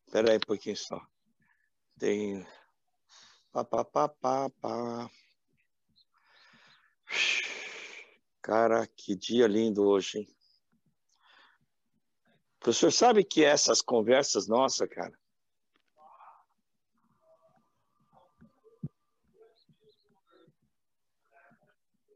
[0.06, 1.02] Espera aí um pouquinho só.
[1.98, 2.45] Tem.
[3.52, 5.10] Pá, pá, pá, pá, pá.
[8.41, 10.35] Cara, que dia lindo hoje, hein?
[12.66, 15.16] Professor, sabe que essas conversas nossas, cara,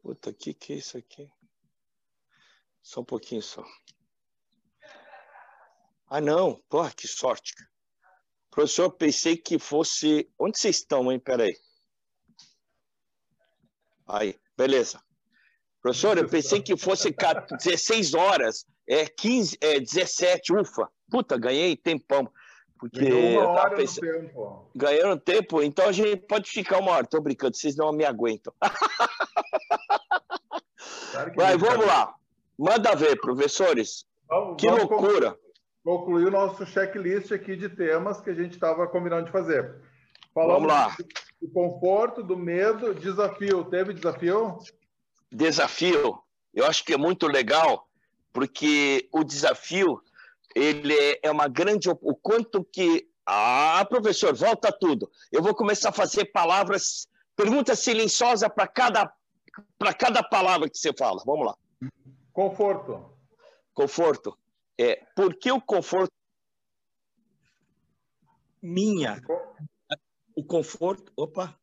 [0.01, 1.31] Puta, que que é isso aqui?
[2.81, 3.63] Só um pouquinho só.
[6.07, 6.59] Ah, não.
[6.67, 7.53] Porra, que sorte.
[8.49, 10.33] Professor, pensei que fosse...
[10.39, 11.19] Onde vocês estão, hein?
[11.19, 11.55] Peraí.
[14.07, 14.99] Aí, beleza.
[15.81, 17.13] Professor, eu pensei que fosse
[17.51, 20.89] 16 horas é 15, é 17, ufa.
[21.09, 22.29] Puta, ganhei tempão.
[22.79, 24.07] Porque Ganhou uma hora pensando...
[24.07, 24.71] tempo.
[24.73, 27.05] Ganharam tempo, então a gente pode ficar uma hora.
[27.05, 28.53] Tô brincando, vocês não me aguentam.
[31.11, 32.15] Claro Vai, vamos lá.
[32.57, 34.05] Manda ver, professores.
[34.29, 35.37] Vamos, que vamos loucura.
[35.83, 39.75] Concluir o nosso checklist aqui de temas que a gente estava combinando de fazer.
[40.33, 40.95] Falamos Vamos lá.
[41.41, 43.65] Do conforto, do medo, desafio.
[43.65, 44.57] Teve desafio?
[45.31, 46.19] Desafio.
[46.53, 47.87] Eu acho que é muito legal,
[48.33, 50.01] porque o desafio
[50.55, 55.09] ele é uma grande o quanto que ah, professor, volta tudo.
[55.31, 59.13] Eu vou começar a fazer palavras, pergunta silenciosa para cada
[59.77, 61.21] para cada palavra que você fala.
[61.25, 61.57] Vamos lá.
[62.33, 63.13] Conforto.
[63.73, 64.37] Conforto.
[64.79, 66.13] É, por que o conforto
[68.61, 69.21] minha?
[70.35, 71.11] O conforto.
[71.15, 71.55] Opa.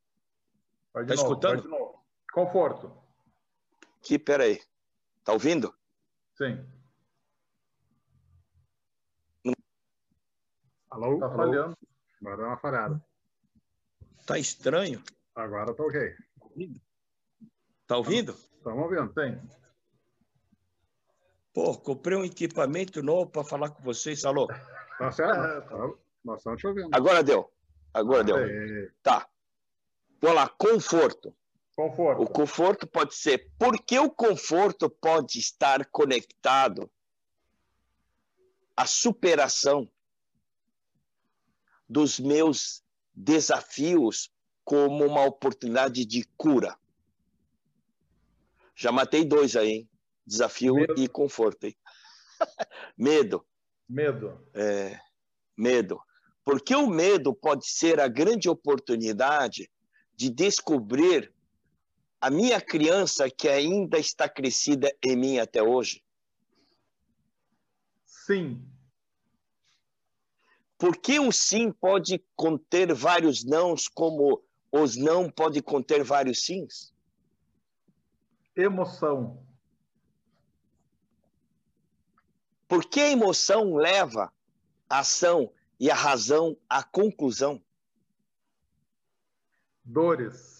[0.92, 1.94] Tá novo, escutando?
[2.32, 3.05] Conforto.
[4.06, 4.62] Que peraí.
[5.24, 5.74] Tá ouvindo?
[6.36, 6.64] Sim.
[10.88, 11.18] Alô?
[11.18, 11.76] Tá falhando.
[12.20, 13.04] Agora deu uma falhada.
[14.24, 15.02] Tá estranho.
[15.34, 16.14] Agora tá ok.
[17.88, 18.32] Tá ouvindo?
[18.32, 19.12] Estamos ouvindo.
[19.12, 19.42] Tem.
[21.52, 24.24] Pô, comprei um equipamento novo para falar com vocês.
[24.24, 24.46] Alô?
[24.98, 25.34] Tá certo?
[25.34, 25.92] É, tá.
[26.24, 26.90] Nós estamos te ouvindo.
[26.92, 27.52] Agora deu.
[27.92, 28.36] Agora deu.
[28.36, 28.88] Aê.
[29.02, 29.28] Tá.
[30.20, 31.34] Vamos lá, conforto.
[31.76, 32.22] Conforto.
[32.22, 33.52] O conforto pode ser.
[33.58, 36.90] Por que o conforto pode estar conectado
[38.74, 39.88] à superação
[41.88, 42.82] dos meus
[43.14, 44.30] desafios
[44.64, 46.76] como uma oportunidade de cura.
[48.74, 49.90] Já matei dois aí, hein?
[50.26, 50.94] Desafio medo.
[50.98, 51.64] e conforto.
[51.64, 51.76] Hein?
[52.98, 53.46] medo.
[53.88, 54.44] Medo.
[54.52, 54.98] É,
[55.56, 56.00] medo.
[56.44, 59.70] Porque o medo pode ser a grande oportunidade
[60.14, 61.32] de descobrir
[62.20, 66.02] a minha criança que ainda está crescida em mim até hoje.
[68.04, 68.66] Sim.
[70.78, 76.94] Por que o sim pode conter vários nãos, como os não pode conter vários sims?
[78.54, 79.46] Emoção.
[82.68, 84.32] Por que a emoção leva
[84.88, 87.62] a ação e a razão à conclusão?
[89.84, 90.55] Dores.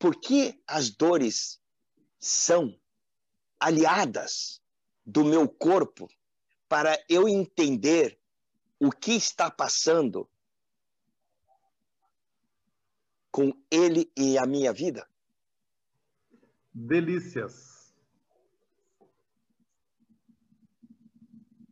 [0.00, 1.60] Por que as dores
[2.18, 2.74] são
[3.60, 4.62] aliadas
[5.04, 6.08] do meu corpo
[6.66, 8.18] para eu entender
[8.78, 10.26] o que está passando
[13.30, 15.06] com ele e a minha vida?
[16.72, 17.92] Delícias.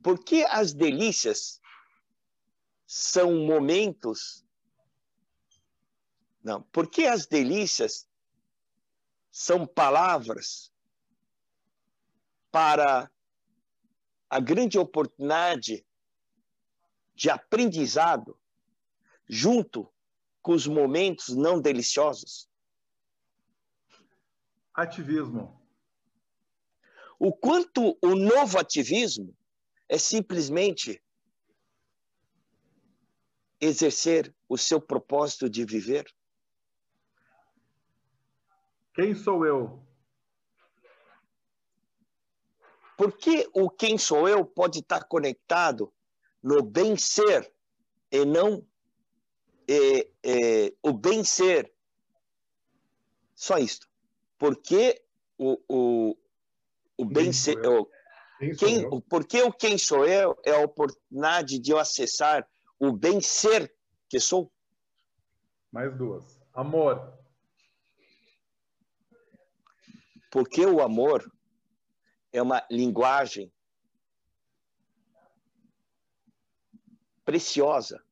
[0.02, 1.62] Porque as delícias
[2.86, 4.44] são momentos.
[6.42, 8.07] Não, porque as delícias
[9.39, 10.73] são palavras
[12.51, 13.09] para
[14.28, 15.86] a grande oportunidade
[17.15, 18.36] de aprendizado
[19.28, 19.89] junto
[20.43, 22.51] com os momentos não deliciosos?
[24.74, 25.62] Ativismo.
[27.16, 29.39] O quanto o novo ativismo
[29.89, 31.01] é simplesmente
[33.60, 36.12] exercer o seu propósito de viver?
[38.99, 39.81] Quem sou eu?
[42.97, 45.95] Porque o quem sou eu pode estar conectado
[46.43, 47.49] no bem-ser
[48.11, 48.66] e não
[49.69, 51.73] é, é, o bem-ser.
[53.37, 53.89] Só isto.
[54.37, 55.01] Porque
[55.39, 56.16] o, o,
[56.97, 57.57] o bem-ser.
[58.41, 62.49] Quem, quem porque o quem sou eu é a oportunidade de eu acessar
[62.81, 63.73] o bem-ser
[64.09, 64.51] que sou.
[65.70, 66.41] Mais duas.
[66.53, 67.18] Amor.
[70.30, 71.30] Porque o amor
[72.32, 73.52] é uma linguagem
[77.24, 78.02] preciosa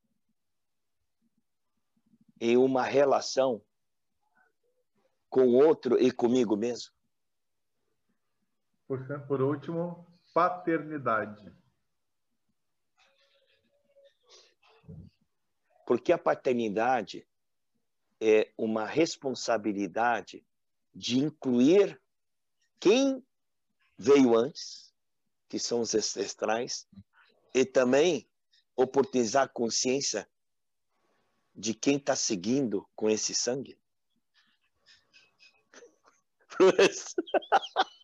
[2.40, 3.62] em uma relação
[5.28, 6.92] com o outro e comigo mesmo.
[8.86, 11.52] Por, por último, paternidade.
[15.86, 17.26] Porque a paternidade
[18.20, 20.44] é uma responsabilidade
[20.94, 22.00] de incluir
[22.80, 23.24] quem
[23.98, 24.92] veio antes,
[25.48, 26.86] que são os ancestrais,
[27.54, 28.28] e também
[28.74, 30.28] oportunizar a consciência
[31.54, 33.78] de quem está seguindo com esse sangue?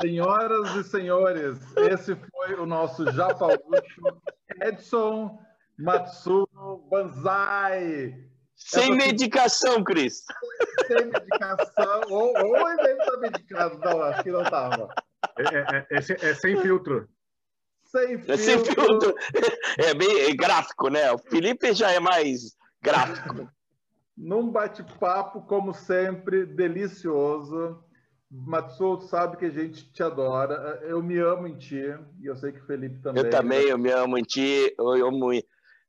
[0.00, 4.22] Senhoras e senhores, esse foi o nosso Japaúcho
[4.62, 5.38] Edson
[5.78, 8.29] Matsuno Banzai.
[8.60, 10.22] Sem medicação, Cris.
[10.86, 13.78] Sem medicação, ou, ou ele está medicado.
[13.78, 14.88] Não, acho que não estava.
[15.38, 17.08] É, é, é, é, sem filtro.
[17.84, 18.32] Sem filtro.
[18.32, 19.14] É sem filtro.
[19.78, 21.10] É bem gráfico, né?
[21.10, 23.48] O Felipe já é mais gráfico.
[24.16, 27.82] Num bate-papo, como sempre, delicioso.
[28.30, 30.80] Matsuo sabe que a gente te adora.
[30.84, 31.82] Eu me amo em ti
[32.20, 33.24] e eu sei que o Felipe também.
[33.24, 34.72] Eu também, eu me amo em ti.
[34.78, 35.32] Eu amo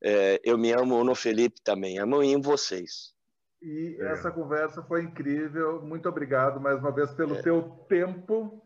[0.04, 3.14] é, eu me amo no Felipe também, amo em vocês.
[3.62, 4.12] E é.
[4.12, 5.82] essa conversa foi incrível.
[5.82, 7.42] Muito obrigado mais uma vez pelo é.
[7.42, 8.66] teu tempo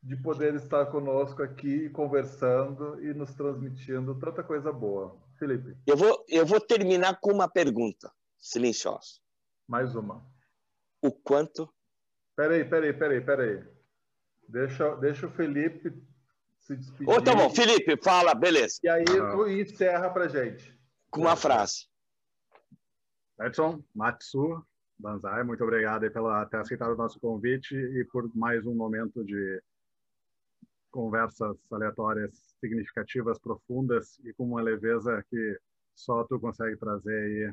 [0.00, 5.20] de poder estar conosco aqui conversando e nos transmitindo tanta coisa boa.
[5.36, 5.76] Felipe.
[5.86, 9.20] Eu vou, eu vou terminar com uma pergunta silenciosa.
[9.66, 10.24] Mais uma.
[11.02, 11.68] O quanto?
[12.36, 13.64] Peraí, peraí, peraí, peraí.
[14.48, 15.92] Deixa, deixa o Felipe
[16.60, 17.08] se despedir.
[17.08, 18.78] Oh, tá bom, Felipe, fala, beleza.
[18.82, 20.75] E aí tu encerra pra gente.
[21.16, 21.88] Com uma frase.
[23.40, 24.62] Edson, Matsu,
[24.98, 29.62] Banzai, muito obrigado pela ter aceitado o nosso convite e por mais um momento de
[30.90, 35.58] conversas aleatórias, significativas, profundas e com uma leveza que
[35.94, 37.50] só tu consegue trazer aí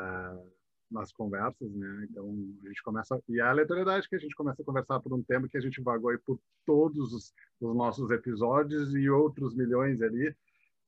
[0.00, 0.52] uh,
[0.90, 2.08] nas conversas, né?
[2.10, 2.24] Então
[2.64, 5.22] a gente começa e é a aleatoriedade que a gente começa a conversar por um
[5.22, 10.02] tema que a gente vagou aí por todos os, os nossos episódios e outros milhões
[10.02, 10.30] ali.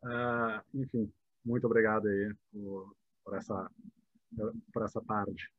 [0.02, 1.12] Uh, enfim,
[1.44, 2.94] muito obrigado aí por,
[3.24, 3.70] por essa
[4.72, 5.50] por essa tarde.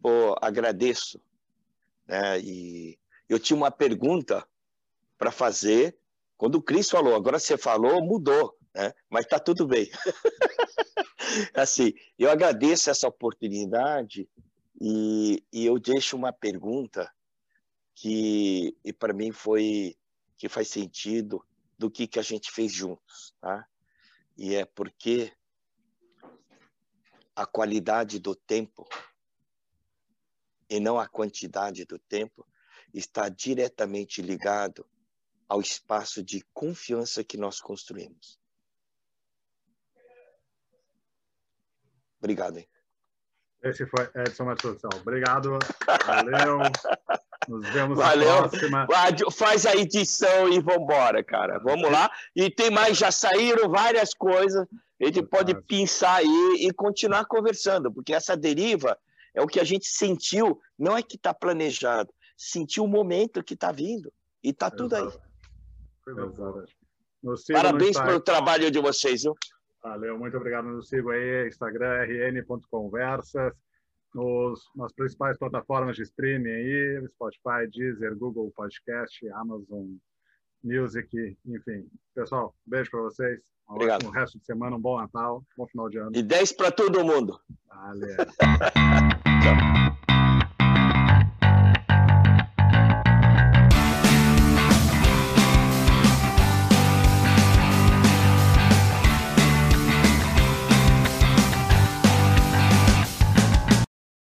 [0.00, 1.20] Pô, agradeço.
[2.06, 2.40] Né?
[2.40, 2.98] E
[3.28, 4.46] eu tinha uma pergunta
[5.18, 5.96] para fazer.
[6.36, 8.92] Quando o Cris falou, agora você falou, mudou, né?
[9.08, 9.88] mas está tudo bem.
[11.54, 14.28] assim, eu agradeço essa oportunidade
[14.80, 17.10] e, e eu deixo uma pergunta
[17.94, 19.96] que para mim foi
[20.36, 21.44] que faz sentido
[21.78, 23.64] do que que a gente fez juntos, tá?
[24.36, 25.32] E é porque
[27.34, 28.88] a qualidade do tempo
[30.68, 32.46] e não a quantidade do tempo
[32.94, 34.86] está diretamente ligado
[35.48, 38.40] ao espaço de confiança que nós construímos.
[42.18, 42.68] Obrigado, hein?
[43.62, 44.90] Esse foi Edson Matução.
[44.94, 45.58] Obrigado.
[46.06, 46.58] Valeu.
[47.48, 48.28] Nos vemos Valeu.
[48.28, 48.86] na próxima.
[49.32, 51.58] Faz a edição e vambora, cara.
[51.58, 52.10] Vamos lá.
[52.34, 54.66] E tem mais, já saíram várias coisas.
[55.00, 58.96] A gente pode pensar aí e continuar conversando, porque essa deriva
[59.34, 63.54] é o que a gente sentiu, não é que está planejado, sentiu o momento que
[63.54, 64.12] está vindo.
[64.44, 65.08] E está tudo aí.
[67.52, 69.34] Parabéns pelo trabalho de vocês, viu?
[69.82, 70.66] Valeu, muito obrigado.
[70.66, 73.52] Nos siga aí, Instagram, rn.conversas,
[74.14, 79.86] nos, nas principais plataformas de streaming aí, Spotify, Deezer, Google Podcast, Amazon
[80.62, 81.86] Music, enfim.
[82.14, 83.40] Pessoal, beijo para vocês.
[83.68, 84.02] Um Obrigado.
[84.02, 86.10] ótimo resto de semana, um bom Natal, bom final de ano.
[86.14, 87.40] E 10 para todo mundo.
[87.66, 88.16] Valeu.
[88.16, 89.62] Tchau.